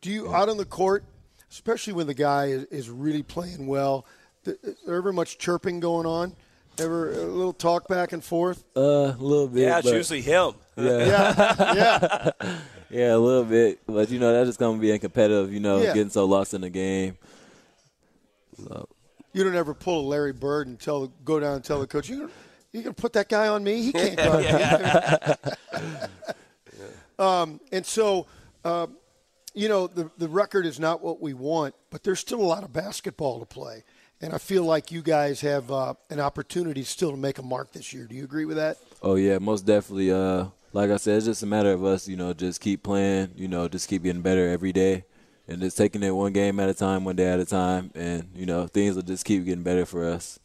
[0.02, 1.04] Do you out on the court,
[1.50, 4.06] especially when the guy is, is really playing well?
[4.44, 6.36] th- Is there ever much chirping going on?
[6.78, 8.64] Ever a little talk back and forth?
[8.76, 9.62] Uh, a little bit.
[9.64, 10.54] Yeah, it's but- usually him.
[10.78, 10.98] Yeah.
[11.00, 12.58] Yeah, yeah.
[12.92, 15.52] Yeah, a little bit, but you know that's just gonna be competitive.
[15.52, 15.94] You know, Yeah.
[15.94, 17.18] getting so lost in the game.
[18.58, 18.88] So
[19.36, 22.08] You don't ever pull a Larry Bird and tell go down and tell the coach
[22.08, 22.32] you gonna,
[22.72, 23.82] you gonna put that guy on me?
[23.82, 24.46] He can't guard
[25.74, 25.82] me."
[27.20, 28.28] um, and so,
[28.64, 28.88] uh,
[29.54, 32.64] you know, the the record is not what we want, but there's still a lot
[32.64, 33.84] of basketball to play,
[34.22, 37.74] and I feel like you guys have uh, an opportunity still to make a mark
[37.74, 38.06] this year.
[38.06, 38.78] Do you agree with that?
[39.02, 40.14] Oh yeah, most definitely.
[40.14, 43.32] Uh, like I said, it's just a matter of us, you know, just keep playing,
[43.36, 45.04] you know, just keep getting better every day,
[45.48, 48.30] and just taking it one game at a time, one day at a time, and
[48.36, 50.40] you know, things will just keep getting better for us.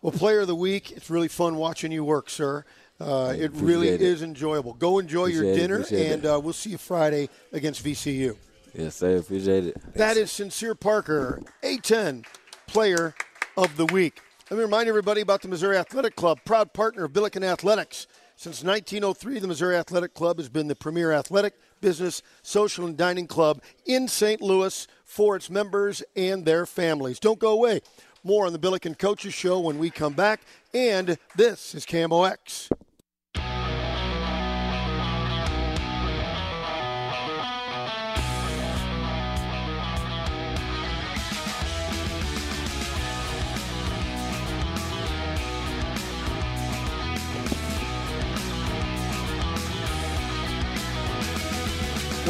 [0.00, 2.64] Well, Player of the Week, it's really fun watching you work, sir.
[3.00, 4.02] Uh, it really it.
[4.02, 4.74] is enjoyable.
[4.74, 8.36] Go enjoy your Appreciate it, dinner, and uh, we'll see you Friday against VCU.
[8.74, 9.18] Yes, sir.
[9.18, 9.94] Appreciate it.
[9.94, 12.24] That is Sincere Parker, A10
[12.66, 13.14] Player
[13.56, 14.20] of the Week.
[14.50, 18.06] Let me remind everybody about the Missouri Athletic Club, proud partner of Billiken Athletics.
[18.36, 23.26] Since 1903, the Missouri Athletic Club has been the premier athletic, business, social, and dining
[23.26, 24.40] club in St.
[24.40, 27.20] Louis for its members and their families.
[27.20, 27.82] Don't go away.
[28.24, 30.40] More on the Billiken Coaches Show when we come back.
[30.72, 32.70] And this is KMOX.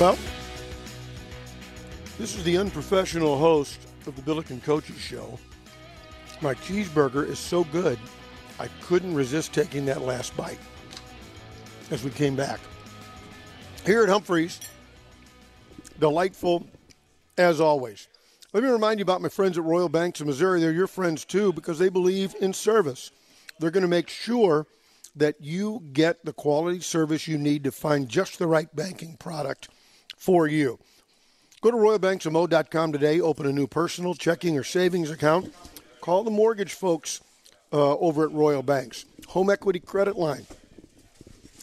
[0.03, 0.19] Well,
[2.19, 5.39] this is the unprofessional host of the Billiken Coaches Show.
[6.41, 8.01] My cheeseburger is so good,
[8.59, 10.59] I couldn't resist taking that last bite
[11.93, 12.59] as we came back.
[13.87, 14.59] Here at Humphreys,
[16.01, 16.67] delightful
[17.39, 18.09] as always.
[18.53, 20.61] Let me remind you about my friends at Royal Banks of Missouri.
[20.61, 23.13] They're your friends too because they believe in service.
[23.61, 24.67] They're going to make sure
[25.15, 29.69] that you get the quality service you need to find just the right banking product
[30.23, 30.79] for you.
[31.63, 35.53] Go to royalbanksmo.com today, open a new personal, checking, or savings account.
[36.01, 37.21] Call the mortgage folks
[37.73, 39.05] uh, over at Royal Banks.
[39.29, 40.47] Home equity credit line.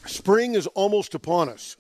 [0.05, 1.77] Spring is almost upon us.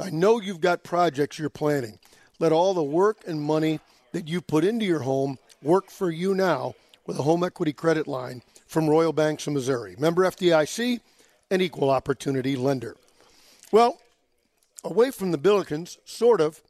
[0.00, 2.00] I know you've got projects you're planning.
[2.40, 3.78] Let all the work and money
[4.10, 6.74] that you put into your home work for you now
[7.06, 9.94] with a home equity credit line from Royal Banks of Missouri.
[9.96, 11.00] Member FDIC
[11.52, 12.96] and equal opportunity lender.
[13.70, 14.00] Well,
[14.86, 16.62] away from the Billikens, sort of,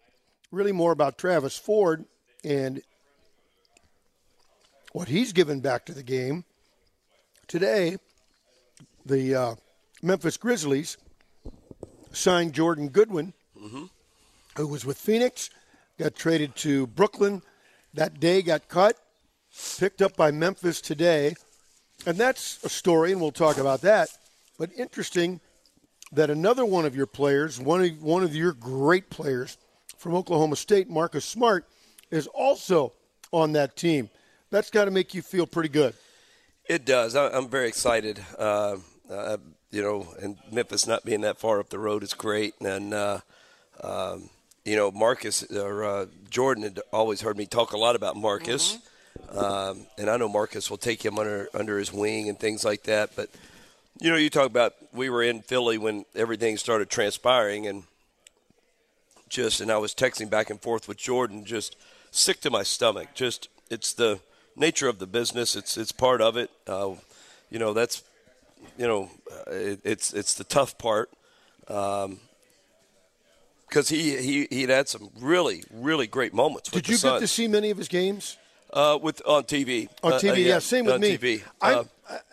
[0.51, 2.05] really more about Travis Ford
[2.45, 2.83] and
[4.93, 6.45] what he's given back to the game.
[7.47, 7.99] Today,
[9.05, 9.55] the uh,
[10.03, 10.97] Memphis Grizzlies
[12.13, 13.33] signed Jordan Goodwin,
[14.57, 15.51] who was with Phoenix,
[15.99, 17.43] got traded to Brooklyn.
[17.95, 18.97] That day got cut,
[19.79, 21.35] picked up by Memphis today.
[22.07, 24.09] And that's a story, and we'll talk about that.
[24.59, 25.41] But interesting
[26.17, 29.59] that another one of your players, one of, one of your great players
[29.99, 31.69] from Oklahoma State, Marcus Smart,
[32.11, 32.95] is also
[33.33, 34.09] on that team.
[34.51, 35.95] That's got to make you feel pretty good.
[36.65, 37.15] It does.
[37.15, 38.19] I, I'm very excited.
[38.39, 38.79] Uh,
[39.11, 39.37] uh,
[39.71, 42.55] you know, and Memphis not being that far up the road is great.
[42.61, 43.21] And uh,
[43.83, 44.31] um,
[44.65, 48.79] you know, Marcus or uh, Jordan had always heard me talk a lot about Marcus,
[49.31, 52.85] um, and I know Marcus will take him under under his wing and things like
[52.85, 53.11] that.
[53.15, 53.29] But
[54.01, 57.85] you know, you talk about we were in Philly when everything started transpiring, and
[59.29, 61.77] just and I was texting back and forth with Jordan, just
[62.11, 63.09] sick to my stomach.
[63.15, 64.21] Just it's the
[64.55, 65.57] nature of the business.
[65.57, 66.51] It's it's part of it.
[66.67, 66.95] Uh,
[67.51, 68.03] you know, that's
[68.79, 71.11] you know, uh, it, it's it's the tough part.
[71.69, 72.21] Um,
[73.69, 76.71] because he, he he'd had some really really great moments.
[76.73, 78.37] With Did you get to see many of his games
[78.73, 79.89] uh, with on TV?
[80.05, 80.31] on Uh, TV?
[80.31, 81.19] uh, yeah, same with on me.
[81.19, 81.43] TV.
[81.61, 81.85] I, Uh,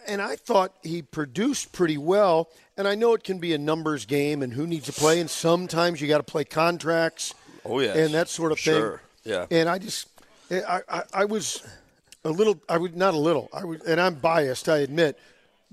[0.08, 2.50] and I thought he produced pretty well.
[2.78, 5.30] And I know it can be a numbers game, and who needs to play, and
[5.30, 7.34] sometimes you got to play contracts.
[7.66, 7.94] Oh, yeah.
[7.94, 8.74] and that sort of thing.
[8.74, 9.46] Sure, yeah.
[9.52, 10.08] And I just,
[10.52, 11.64] I, I, I was
[12.26, 15.18] a little, I would not a little, I was, and I'm biased, I admit,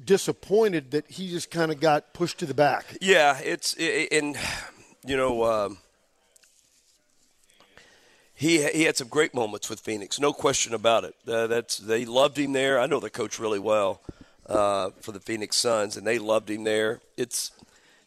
[0.05, 2.97] disappointed that he just kind of got pushed to the back.
[3.01, 4.37] Yeah, it's i and
[5.07, 5.79] you know um,
[8.41, 11.15] he he had some great moments with Phoenix, no question about it.
[11.29, 12.81] Uh, that's they loved him there.
[12.81, 14.01] I know the coach really well
[14.47, 17.03] uh, for the Phoenix Suns, and they loved him there.
[17.19, 17.51] It's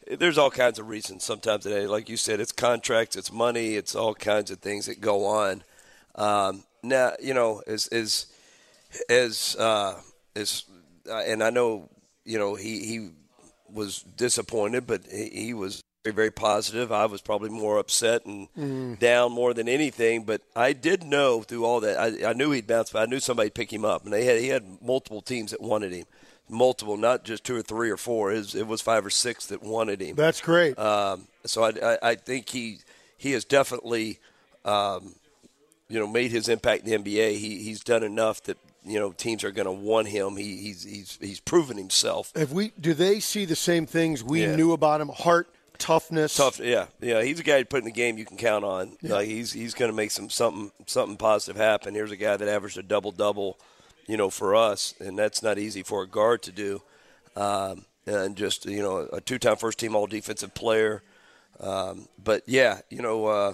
[0.07, 1.85] there's all kinds of reasons sometimes today.
[1.85, 5.63] Like you said, it's contracts, it's money, it's all kinds of things that go on.
[6.15, 8.25] Um, now, you know, as as
[9.07, 10.01] as uh,
[10.35, 10.63] as
[11.07, 11.89] uh, and I know,
[12.25, 13.11] you know, he he
[13.71, 16.91] was disappointed, but he, he was very very positive.
[16.91, 20.23] I was probably more upset and down more than anything.
[20.23, 23.03] But I did know through all that, I, I knew he'd bounce back.
[23.03, 25.93] I knew somebody'd pick him up, and they had he had multiple teams that wanted
[25.93, 26.05] him,
[26.49, 28.33] multiple, not just two or three or four.
[28.33, 30.15] It was, it was five or six that wanted him.
[30.15, 30.77] That's great.
[30.77, 32.79] Um, so I, I, I think he
[33.17, 34.19] he has definitely,
[34.65, 35.15] um,
[35.87, 37.37] you know, made his impact in the NBA.
[37.37, 40.35] He he's done enough that you know teams are going to want him.
[40.35, 42.33] He, he's he's he's proven himself.
[42.35, 42.73] Have we?
[42.77, 44.53] Do they see the same things we Yeah.
[44.57, 45.07] knew about him?
[45.07, 45.47] Heart,
[45.83, 46.35] toughness.
[46.35, 47.21] Tough, yeah, yeah.
[47.21, 48.97] He's a guy you put in the game you can count on.
[49.01, 51.93] Like he's he's going to make some something something positive happen.
[51.93, 53.57] Here's a guy that averaged a double double,
[54.07, 56.81] you know, for us, and that's not easy for a guard to do.
[57.35, 61.01] Um, and just you know, a two-time first-team All Defensive player.
[61.59, 63.53] Um, but yeah, you know, uh,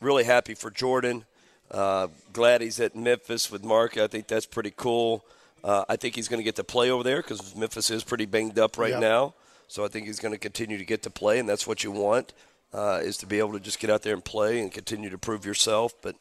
[0.00, 1.24] really happy for Jordan.
[1.70, 3.96] Uh, glad he's at Memphis with Mark.
[3.98, 5.24] I think that's pretty cool.
[5.64, 8.24] Uh, I think he's going to get to play over there because Memphis is pretty
[8.26, 9.00] banged up right Yeah.
[9.00, 9.34] now.
[9.68, 11.90] So I think he's going to continue to get to play, and that's what you
[11.90, 12.32] want
[12.72, 15.18] uh, is to be able to just get out there and play and continue to
[15.18, 15.94] prove yourself.
[16.02, 16.16] But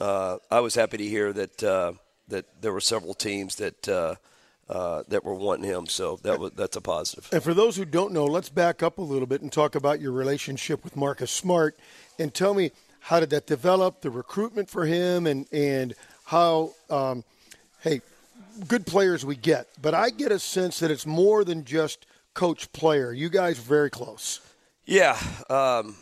[0.00, 1.92] uh, I was happy to hear that uh,
[2.28, 4.14] that there were several teams that uh,
[4.68, 5.86] uh, that were wanting him.
[5.86, 7.28] So that was that's a positive.
[7.32, 10.00] And for those who don't know, let's back up a little bit and talk about
[10.00, 11.76] your relationship with Marcus Smart,
[12.18, 17.22] and tell me how did that develop, the recruitment for him, and and how, um,
[17.80, 18.00] hey,
[18.66, 22.04] good players we get, but I get a sense that it's more than just
[22.36, 23.12] coach player.
[23.12, 24.40] You guys very close.
[24.84, 25.18] Yeah,
[25.50, 25.96] um,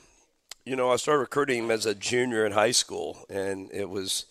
[0.67, 4.27] you know, I started recruiting him as a junior in high school, and it was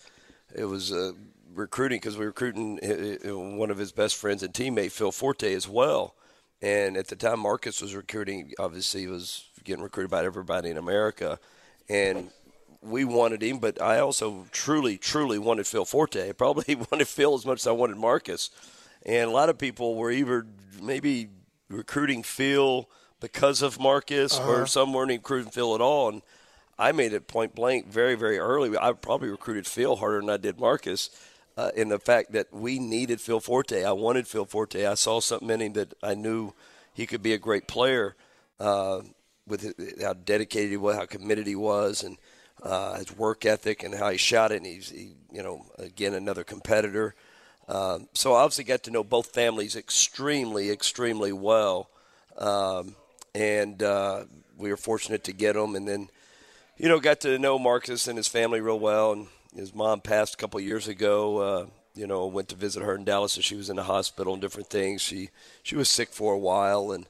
[0.54, 1.14] it was uh,
[1.56, 5.12] recruiting because we were recruiting uh, uh, one of his best friends and teammate Phil
[5.12, 6.14] Forte as well.
[6.62, 8.54] And at the time, Marcus was recruiting.
[8.60, 11.40] Obviously, he was getting recruited by everybody in America,
[11.90, 12.30] and
[12.82, 13.58] we wanted him.
[13.60, 16.34] But I also truly, truly wanted Phil Forte.
[16.38, 18.52] Probably wanted Phil as much as I wanted Marcus.
[19.06, 20.46] And a lot of people were either
[20.82, 21.30] maybe
[21.74, 26.10] recruiting Phil because of Marcus, or some weren't recruiting Phil at all.
[26.10, 26.22] And
[26.78, 28.78] I made it point blank very, very early.
[28.78, 31.10] I probably recruited Phil harder than I did Marcus.
[31.56, 34.86] Uh, in the fact that we needed Phil Forte, I wanted Phil Forte.
[34.86, 36.54] I saw something in him that I knew
[36.94, 38.16] he could be a great player
[38.60, 39.02] uh,
[39.48, 42.18] with how dedicated he was, how committed he was, and
[42.64, 44.58] uh, his work ethic and how he shot it.
[44.58, 47.14] And he's, he, you know, again another competitor.
[47.68, 51.90] Um, so I obviously got to know both families extremely, extremely well,
[52.38, 52.96] um,
[53.34, 54.26] and uh,
[54.58, 55.76] we were fortunate to get them.
[55.76, 56.10] And then,
[56.78, 59.14] you know, got to know Marcus and his family real well.
[59.14, 61.38] And his mom passed a couple years ago.
[61.38, 64.34] Uh, you know, went to visit her in Dallas, and she was in the hospital
[64.34, 65.02] and different things.
[65.02, 65.30] She
[65.62, 67.06] she was sick for a while, and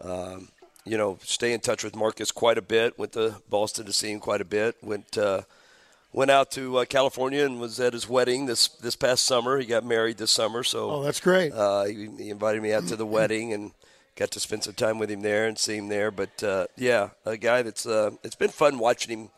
[0.00, 0.48] um,
[0.84, 2.98] you know, stay in touch with Marcus quite a bit.
[2.98, 4.76] Went to Boston to see him quite a bit.
[4.82, 5.42] Went uh,
[6.16, 9.58] went out to uh, California and was at his wedding this this past summer.
[9.60, 11.52] He got married this summer, so Oh, that's great.
[11.52, 13.70] uh, he, he invited me out to the wedding and
[14.16, 16.10] got to spend some time with him there and see him there.
[16.10, 19.28] But uh, yeah, a guy that's uh, it's been fun watching him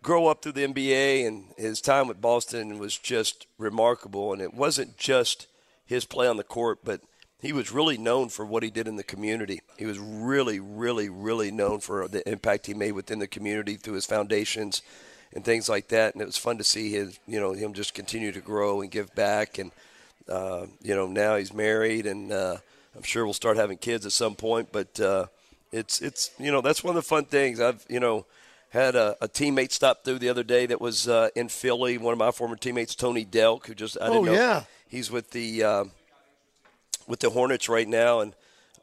[0.00, 4.32] grow up through the NBA and his time with Boston was just remarkable.
[4.32, 5.46] And it wasn't just
[5.84, 7.00] his play on the court, but
[7.40, 9.60] he was really known for what he did in the community.
[9.76, 13.94] He was really, really, really known for the impact he made within the community through
[13.94, 14.82] his foundations
[15.34, 16.14] and things like that.
[16.14, 18.90] And it was fun to see his, you know, him just continue to grow and
[18.90, 19.58] give back.
[19.58, 19.70] And
[20.28, 22.58] uh, you know, now he's married, and uh,
[22.94, 24.68] I'm sure we'll start having kids at some point.
[24.72, 25.26] But uh,
[25.72, 27.60] it's it's you know that's one of the fun things.
[27.60, 28.26] I've you know
[28.70, 31.96] had a, a teammate stop through the other day that was uh, in Philly.
[31.96, 34.64] One of my former teammates, Tony Delk, who just I didn't Oh, know yeah.
[34.88, 35.84] he's with the uh,
[37.06, 38.34] with the Hornets right now, and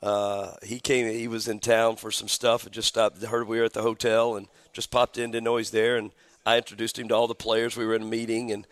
[0.01, 1.05] uh, he came.
[1.11, 3.21] He was in town for some stuff and just stopped.
[3.21, 5.29] Heard we were at the hotel and just popped in.
[5.31, 6.11] Didn't know he's there, and
[6.45, 7.75] I introduced him to all the players.
[7.75, 8.67] We were in a meeting and.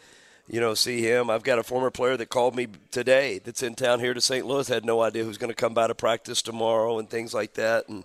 [0.45, 1.29] You know, see him.
[1.29, 4.45] I've got a former player that called me today that's in town here to St.
[4.45, 4.67] Louis.
[4.67, 7.87] Had no idea who's going to come by to practice tomorrow and things like that.
[7.87, 8.03] And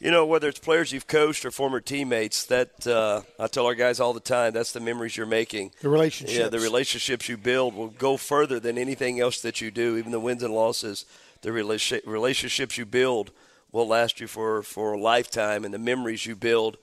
[0.00, 3.74] you know, whether it's players you've coached or former teammates, that uh, I tell our
[3.74, 5.72] guys all the time, that's the memories you're making.
[5.82, 6.38] The relationships.
[6.38, 10.12] Yeah, the relationships you build will go further than anything else that you do, even
[10.12, 11.04] the wins and losses.
[11.42, 13.32] The rela- relationships you build
[13.72, 16.78] will last you for, for a lifetime, and the memories you build,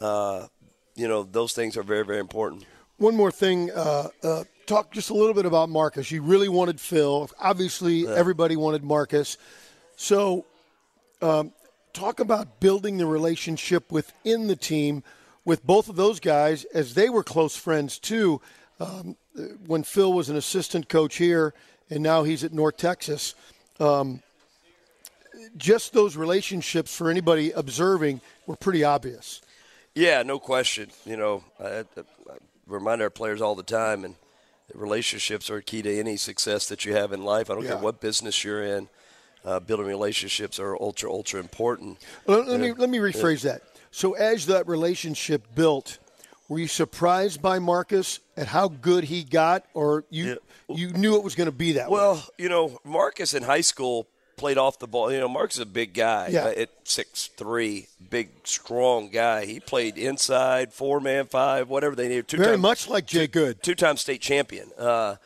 [0.00, 0.48] uh,
[0.96, 2.64] you know, those things are very, very important.
[2.96, 3.70] One more thing.
[3.70, 6.10] Uh, uh, talk just a little bit about Marcus.
[6.10, 7.30] You really wanted Phil.
[7.38, 9.36] Obviously, everybody wanted Marcus.
[9.96, 10.46] So,
[11.22, 11.52] um,
[11.92, 15.02] talk about building the relationship within the team
[15.44, 18.40] with both of those guys as they were close friends too.
[18.80, 19.16] Um,
[19.66, 21.54] when Phil was an assistant coach here,
[21.90, 23.34] and now he's at North Texas.
[23.78, 24.22] Um,
[25.56, 29.40] just those relationships for anybody observing were pretty obvious.
[29.96, 30.90] Yeah, no question.
[31.06, 31.84] You know, I, I
[32.66, 34.14] remind our players all the time, and
[34.74, 37.50] relationships are key to any success that you have in life.
[37.50, 37.70] I don't Yeah.
[37.70, 38.88] care what business you're in.
[39.42, 41.98] Uh, building relationships are ultra, ultra important.
[42.26, 43.62] Let, let me let me rephrase that.
[43.90, 45.98] So as that relationship built,
[46.48, 50.36] were you surprised by Marcus at how good he got, or you
[50.68, 51.98] you knew it was going to be that way?
[52.00, 55.10] Well, you know, Marcus in high school played off the ball.
[55.12, 56.28] You know, Marcus is a big guy.
[56.30, 56.44] Yeah.
[56.46, 59.46] uh, At six three, big, strong guy.
[59.46, 62.28] He played inside, four man, five, whatever they needed.
[62.28, 63.62] Two Very time- much like Jay Good.
[63.62, 64.70] two time state champion.
[64.78, 65.16] Uh,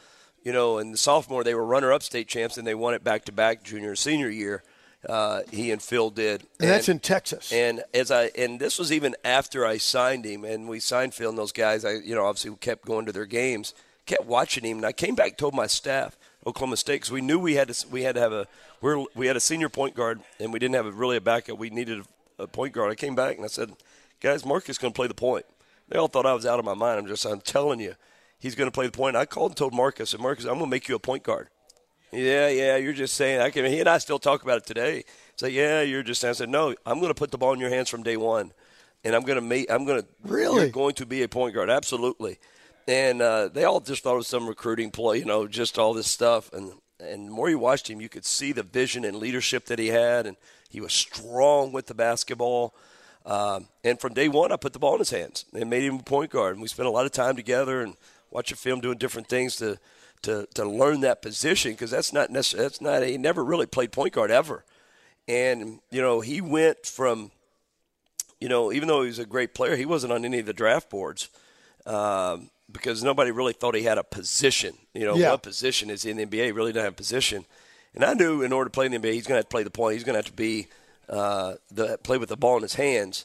[0.44, 3.04] you know, in the sophomore they were runner up state champs and they won it
[3.04, 4.62] back to back junior and senior year.
[5.08, 7.50] Uh, he and Phil did, And that's in Texas.
[7.52, 11.30] And as I and this was even after I signed him, and we signed Phil
[11.30, 11.84] and those guys.
[11.86, 13.72] I you know obviously we kept going to their games,
[14.04, 17.38] kept watching him, and I came back told my staff Oklahoma State because we knew
[17.38, 18.46] we had to we had to have a
[18.80, 21.58] we're, we had a senior point guard and we didn't have a, really a backup.
[21.58, 22.00] We needed
[22.38, 22.90] a, a point guard.
[22.90, 23.72] I came back and I said,
[24.20, 25.46] guys, Marcus is going to play the point.
[25.88, 27.00] They all thought I was out of my mind.
[27.00, 27.94] I'm just I'm telling you,
[28.38, 29.16] he's going to play the point.
[29.16, 31.48] I called and told Marcus, and Marcus, I'm going to make you a point guard.
[32.12, 33.40] Yeah, yeah, you're just saying.
[33.40, 33.64] I can.
[33.66, 35.04] He and I still talk about it today.
[35.36, 36.30] Say, yeah, you're just saying.
[36.30, 38.52] I said, no, I'm going to put the ball in your hands from day one,
[39.04, 39.70] and I'm going to make.
[39.70, 40.08] I'm going to.
[40.24, 40.70] Really?
[40.70, 42.38] Going to be a point guard, absolutely.
[42.88, 45.94] And uh, they all just thought it was some recruiting play, you know, just all
[45.94, 46.52] this stuff.
[46.52, 49.78] And and the more you watched him, you could see the vision and leadership that
[49.78, 50.36] he had, and
[50.68, 52.74] he was strong with the basketball.
[53.26, 55.96] Um, and from day one, I put the ball in his hands and made him
[55.96, 56.54] a point guard.
[56.54, 57.96] And we spent a lot of time together and
[58.30, 59.78] watching film, doing different things to
[60.22, 63.90] to, to learn that position because that's not necessarily that's not he never really played
[63.90, 64.64] point guard ever.
[65.26, 67.30] And you know he went from
[68.38, 70.52] you know even though he was a great player, he wasn't on any of the
[70.52, 71.28] draft boards
[71.86, 74.76] um, because nobody really thought he had a position.
[74.94, 75.30] You know Yeah.
[75.32, 76.46] what position is he in the NBA?
[76.46, 77.44] He really didn't have a position.
[77.94, 79.48] And I knew in order to play in the NBA, he's going to have to
[79.50, 79.94] play the point.
[79.94, 80.68] He's going to have to be
[81.08, 83.24] uh, the play with the ball in his hands.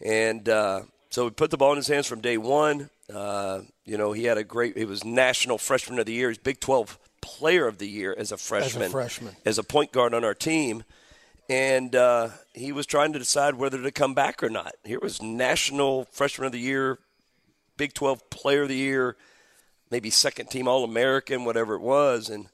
[0.00, 2.90] And uh, so we put the ball in his hands from day one.
[3.12, 4.76] Uh, you know, he had a great.
[4.78, 6.28] He was National Freshman of the Year.
[6.28, 8.82] He's Big 12 Player of the Year as a freshman.
[8.84, 9.36] As a freshman.
[9.44, 10.84] As a point guard on our team.
[11.50, 14.74] And uh, he was trying to decide whether to come back or not.
[14.84, 16.98] Here was National Freshman of the Year,
[17.76, 19.16] Big 12 Player of the Year,
[19.90, 22.28] maybe second team All American, whatever it was.
[22.28, 22.48] And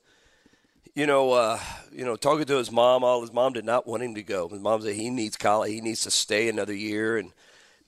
[0.94, 1.58] you know, uh,
[1.92, 4.48] you know, talking to his mom, all his mom did not want him to go.
[4.48, 7.32] His mom said he needs college, he needs to stay another year, and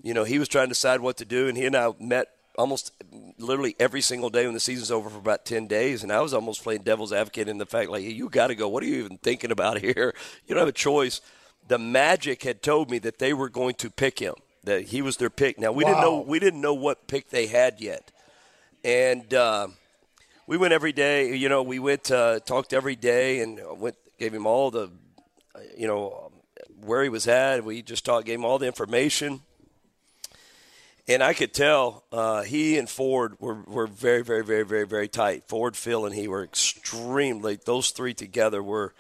[0.02, 1.48] you know, he was trying to decide what to do.
[1.48, 2.28] And he and I met
[2.58, 2.92] almost
[3.38, 6.34] literally every single day when the season's over for about ten days, and I was
[6.34, 8.68] almost playing devil's advocate in the fact like, you got to go.
[8.68, 10.14] What are you even thinking about here?
[10.46, 11.20] You don't have a choice.
[11.68, 14.34] The Magic had told me that they were going to pick him,
[14.64, 15.58] that he was their pick.
[15.58, 18.10] Now we didn't know we didn't know what pick they had yet,
[18.84, 19.32] and.
[19.32, 19.68] Uh,
[20.44, 21.36] we went every day.
[21.36, 24.90] You know, we went uh, talked every day and went gave him all the,
[25.76, 26.30] you know,
[26.84, 27.64] where he was at.
[27.64, 29.40] We just talked, gave him all the information,
[31.08, 35.08] and I could tell uh, he and Ford were, were very, very, very, very, very
[35.08, 35.44] tight.
[35.48, 37.56] Ford, Phil, and he were extremely.
[37.56, 38.94] Those three together were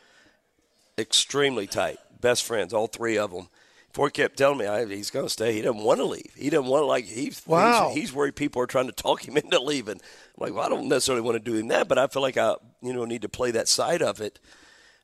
[0.98, 3.48] extremely tight, best friends, all three of them.
[3.92, 5.52] Ford kept telling me I, he's going to stay.
[5.52, 6.32] He doesn't want to leave.
[6.34, 7.04] He doesn't want to like.
[7.04, 7.88] He's Wow.
[7.88, 9.96] He's, he's worried people are trying to talk him into leaving.
[9.96, 10.00] I'm
[10.38, 12.54] like, well, I don't necessarily want to do him that, but I feel like I,
[12.80, 14.38] you know, need to play that side of it.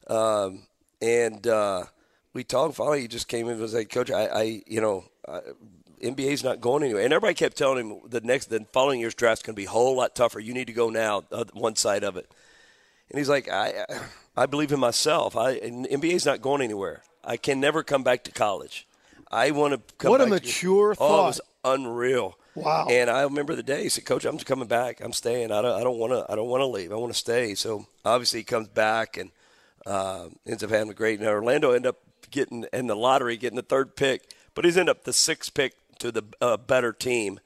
[0.07, 0.63] Um,
[1.03, 1.85] and uh,
[2.33, 2.77] we talked.
[2.77, 5.41] Finally, he just came in and was like, Coach, I, I you know, I,
[6.03, 7.05] NBA's not going anywhere.
[7.05, 9.71] And everybody kept telling him the next, the following year's draft's going to be a
[9.71, 10.41] whole lot tougher.
[10.41, 11.25] You need to go now.
[11.31, 12.31] Uh, one side of it.
[13.11, 13.85] And he's like, I,
[14.37, 15.37] I believe in myself.
[15.37, 17.03] I and NBA's not going anywhere.
[17.29, 18.87] I can never come back to college.
[19.31, 20.19] I want to come back.
[20.19, 22.39] What a back to- mature Oh, it was unreal.
[22.55, 22.89] Wow.
[22.91, 25.01] And I remember the day he said, "Coach, I'm coming back.
[25.01, 25.53] I'm staying.
[25.53, 25.79] I don't.
[25.81, 26.27] I don't want to.
[26.33, 26.91] I don't want to leave.
[26.91, 29.31] I want to stay." So obviously he comes back and
[29.87, 31.21] uh, ends up having a great.
[31.21, 31.99] And Orlando end up
[32.31, 35.75] getting in the lottery, getting the third pick, but he's ended up the sixth pick
[35.99, 37.39] to the uh, better team,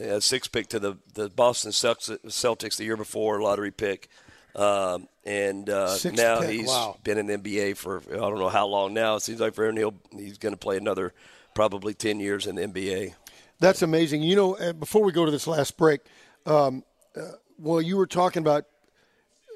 [0.00, 4.08] uh, sixth pick to the the Boston Celtics the year before lottery pick.
[4.54, 6.96] Um, and uh, now pick, he's wow.
[7.02, 9.16] been in the NBA for I don't know how long now.
[9.16, 11.12] It seems like for him, he'll, he's going to play another
[11.54, 13.14] probably ten years in the NBA.
[13.58, 14.22] That's amazing.
[14.22, 16.00] You know, uh, before we go to this last break,
[16.46, 16.84] um,
[17.16, 17.22] uh,
[17.58, 18.66] well, you were talking about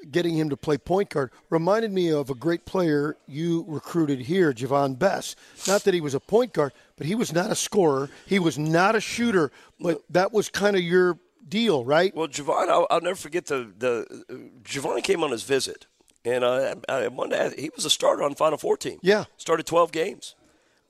[0.09, 1.31] getting him to play point guard.
[1.49, 5.35] Reminded me of a great player you recruited here, Javon Bess.
[5.67, 8.09] Not that he was a point guard, but he was not a scorer.
[8.25, 12.15] He was not a shooter, but that was kind of your deal, right?
[12.15, 14.33] Well, Javon, I'll, I'll never forget the the uh,
[14.63, 15.85] Javon came on his visit,
[16.25, 18.99] and I, I wanted to ask, he was a starter on Final Four team.
[19.01, 19.25] Yeah.
[19.37, 20.35] started 12 games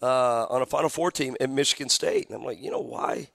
[0.02, 3.30] uh, on a Final Four team at Michigan State, and I'm like, you know, why?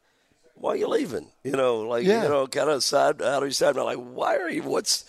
[0.56, 1.28] Why are you leaving?
[1.42, 2.22] You know, like Yeah.
[2.24, 3.76] you know, kind of side out of your side.
[3.76, 4.62] I'm like, why are you?
[4.62, 5.04] What's?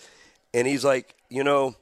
[0.52, 1.76] And he's like, you know,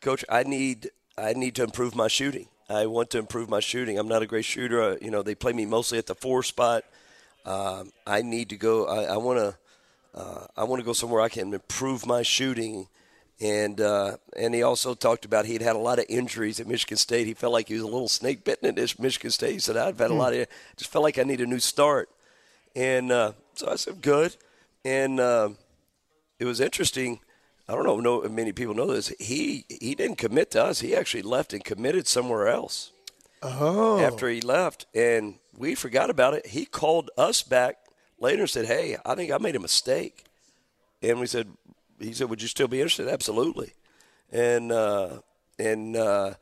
[0.00, 2.48] coach, I need I need to improve my shooting.
[2.68, 3.98] I want to improve my shooting.
[3.98, 4.82] I'm not a great shooter.
[4.82, 6.84] Uh, you know, they play me mostly at the four spot.
[7.48, 8.86] Um, I need to go.
[8.86, 9.56] I, want to.
[10.14, 12.88] Uh, I want to go somewhere I can improve my shooting.
[13.40, 16.98] And uh, and he also talked about he'd had a lot of injuries at Michigan
[16.98, 17.26] State.
[17.26, 19.52] He felt like he was a little snake bitten at Michigan State.
[19.52, 20.46] He said I've had a lot of.
[20.76, 22.10] Just felt like I need a new start.
[22.76, 24.36] And uh, so I said good.
[24.84, 25.50] And uh,
[26.38, 27.20] it was interesting.
[27.66, 29.08] I don't know, know many people know this.
[29.18, 30.80] He he didn't commit to us.
[30.80, 32.92] He actually left and committed somewhere else
[33.42, 36.46] Oh, after he left, and we forgot about it.
[36.46, 37.76] He called us back
[38.18, 40.24] later and said, "Hey, I think I made a mistake."
[41.02, 41.48] And we said,
[42.00, 43.72] "He said, would you still be interested?" Absolutely.
[44.32, 45.20] And uh,
[45.58, 46.34] and uh,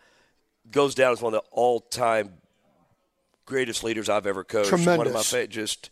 [0.70, 2.32] goes down as one of the all-time
[3.44, 4.72] greatest leaders I've ever coached.
[4.72, 5.30] One of my Tremendous.
[5.30, 5.90] fa- just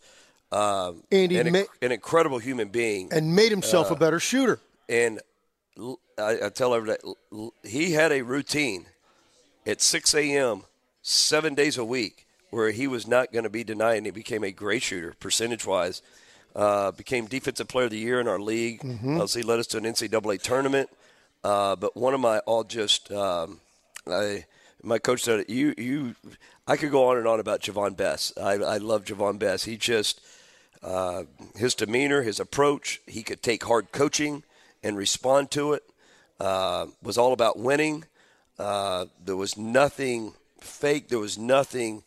[0.51, 4.19] um, And he an, ma- an incredible human being and made himself Uh, a better
[4.19, 4.59] shooter.
[4.89, 5.21] and
[6.17, 6.99] I tell everybody
[7.63, 8.85] he had a routine
[9.67, 10.63] at 6 a.m.
[11.07, 14.43] seven days a week where he was not going to be denied, and he became
[14.43, 16.01] a great shooter percentage wise.
[16.55, 18.81] Uh, became defensive player of the year in our league.
[18.83, 20.89] Obviously, led us to an NCAA tournament.
[21.43, 23.59] Uh, but one of my all just um,
[24.07, 24.45] I
[24.81, 26.15] my coach said you you
[26.65, 28.33] I could go on and on about Javon Bess.
[28.41, 29.65] I, I love Javon Bess.
[29.65, 30.21] He just
[30.81, 31.23] uh,
[31.55, 33.01] his demeanor, his approach.
[33.05, 34.43] He could take hard coaching
[34.81, 35.83] and respond to it.
[36.39, 38.05] Uh, was all about winning.
[38.57, 40.33] Uh, there was nothing
[40.65, 41.09] fake.
[41.09, 42.03] There was nothing.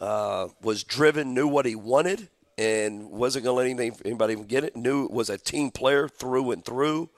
[0.00, 1.34] Uh, was driven.
[1.34, 2.28] Knew what he wanted
[2.58, 4.76] and wasn't going to let anything, anybody even get it.
[4.76, 7.08] Knew was a team player through and through.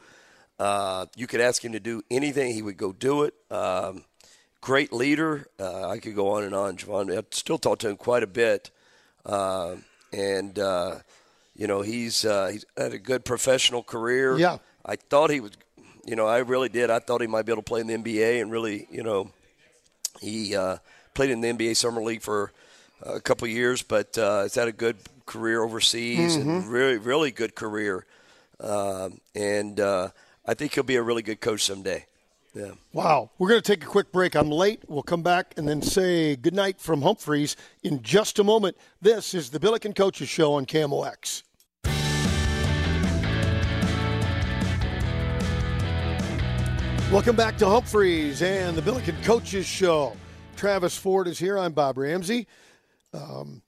[0.59, 3.33] Uh, you could ask him to do anything, he would go do it.
[3.51, 4.05] Um,
[4.61, 5.49] great leader.
[5.59, 7.17] Uh, I could go on and on, Javon.
[7.17, 8.71] I still talk to him quite a bit,
[9.25, 9.77] uh,
[10.13, 10.97] and uh,
[11.57, 14.39] you know he's uh, he's had a good professional career.
[14.39, 14.59] Yeah.
[14.85, 15.53] I thought he was.
[16.07, 16.91] You know, I really did.
[16.91, 19.31] I thought he might be able to play in the NBA, and really, you know,
[20.21, 20.79] he uh,
[21.15, 22.53] played in the NBA summer league for
[23.03, 24.97] a couple of years, but uh, has had a good
[25.27, 28.05] career overseas and really, really good career.
[28.59, 30.09] Um, and uh,
[30.47, 32.07] I think he'll be a really good coach someday.
[32.55, 32.73] Yeah.
[32.93, 33.31] Wow.
[33.39, 34.35] We're going to take a quick break.
[34.35, 34.83] I'm late.
[34.89, 38.77] We'll come back and then say goodnight from Humphrey's in just a moment.
[39.01, 41.45] This is the Billiken Coaches Show on KMOX.
[47.11, 50.17] Welcome back to Humphrey's and the Billiken Coaches Show.
[50.55, 51.59] Travis Ford is here.
[51.59, 52.47] I'm Bob Ramsey.
[53.13, 53.63] Um,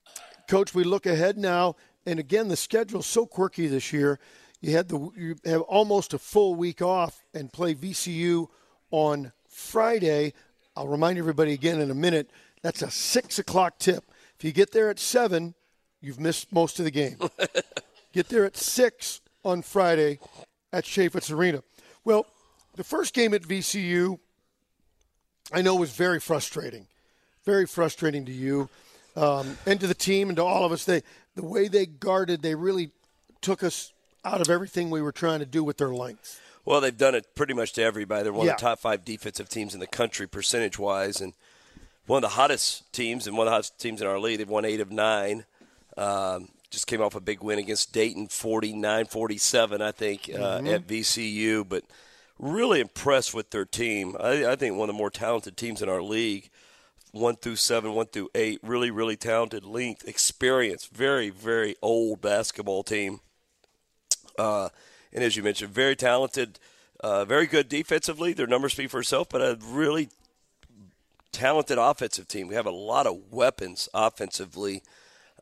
[0.47, 1.75] Coach, we look ahead now,
[2.07, 4.21] and again, the schedule's so quirky this year.
[4.61, 8.47] You had the you have almost a full week off and play VCU
[8.93, 10.35] on Friday.
[10.77, 12.31] I'll remind everybody again in a minute.
[12.63, 14.05] That's a six o'clock tip.
[14.39, 15.55] If you get there at seven,
[16.01, 17.17] you've missed most of the game.
[18.13, 20.21] get there at six on Friday
[20.73, 21.65] at Chaifetz Arena.
[22.05, 22.27] Well,
[22.77, 24.19] the first game at VCU,
[25.53, 26.87] I know was very frustrating,
[27.45, 28.69] very frustrating to you
[29.17, 30.85] um, and to the team and to all of us.
[30.85, 31.03] They
[31.35, 32.91] the way they guarded, they really
[33.41, 33.93] took us
[34.25, 36.41] out of everything we were trying to do with their length.
[36.65, 38.23] Well, they've done it pretty much to everybody.
[38.23, 38.53] They're one Yeah.
[38.53, 41.33] of the top five defensive teams in the country, percentage wise, and
[42.07, 44.39] one of the hottest teams and one of the hottest teams in our league.
[44.39, 45.45] They've won eight of nine.
[45.97, 50.67] Um, just came off a big win against Dayton, 49 47, I think, uh, Mm-hmm.
[50.69, 51.65] at VCU.
[51.69, 51.85] But
[52.43, 54.17] really impressed with their team.
[54.21, 56.51] I, I think one of the more talented teams in our league.
[57.13, 62.83] One through seven, one through eight, really, really talented, length, experience, very, very old basketball
[62.83, 63.21] team.
[64.39, 64.71] Uh,
[65.13, 66.59] and as you mentioned, very talented.
[67.01, 68.33] Uh, very good defensively.
[68.33, 70.09] Their numbers speak for itself, but a really
[71.33, 72.49] talented offensive team.
[72.49, 74.83] We have a lot of weapons offensively,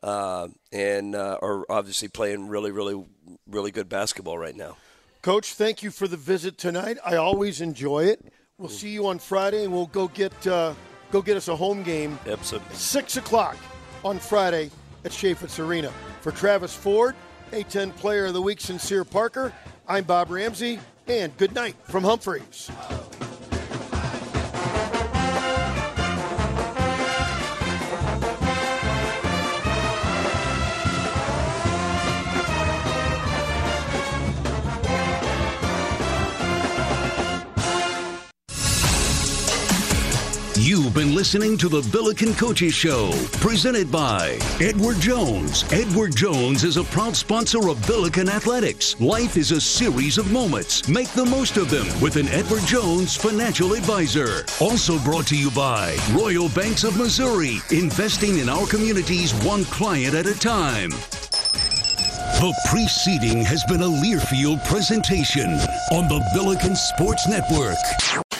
[0.03, 3.01] uh, and uh, are obviously playing really, really,
[3.47, 4.75] really good basketball right now.
[5.21, 6.97] Coach, thank you for the visit tonight.
[7.05, 8.33] I always enjoy it.
[8.57, 10.73] We'll see you on Friday, and we'll go get uh,
[11.11, 12.17] go get us a home game.
[12.27, 12.75] Absolutely.
[12.75, 13.55] Six o'clock
[14.03, 14.71] on Friday
[15.05, 15.91] at Chaifetz Arena.
[16.21, 17.15] For Travis Ford,
[17.51, 19.53] A10 Player of the Week, Sincere Parker.
[19.87, 22.71] I'm Bob Ramsey, and good night from Humphrey's.
[41.21, 43.11] Listening to the Billiken Coaches Show,
[43.41, 45.71] presented by Edward Jones.
[45.71, 48.99] Edward Jones is a proud sponsor of Billiken Athletics.
[48.99, 50.89] Life is a series of moments.
[50.89, 54.47] Make the most of them with an Edward Jones financial advisor.
[54.59, 60.15] Also brought to you by Royal Banks of Missouri, investing in our communities one client
[60.15, 60.89] at a time.
[62.39, 65.51] The preceding has been a Learfield presentation
[65.91, 67.77] on the Billiken Sports Network.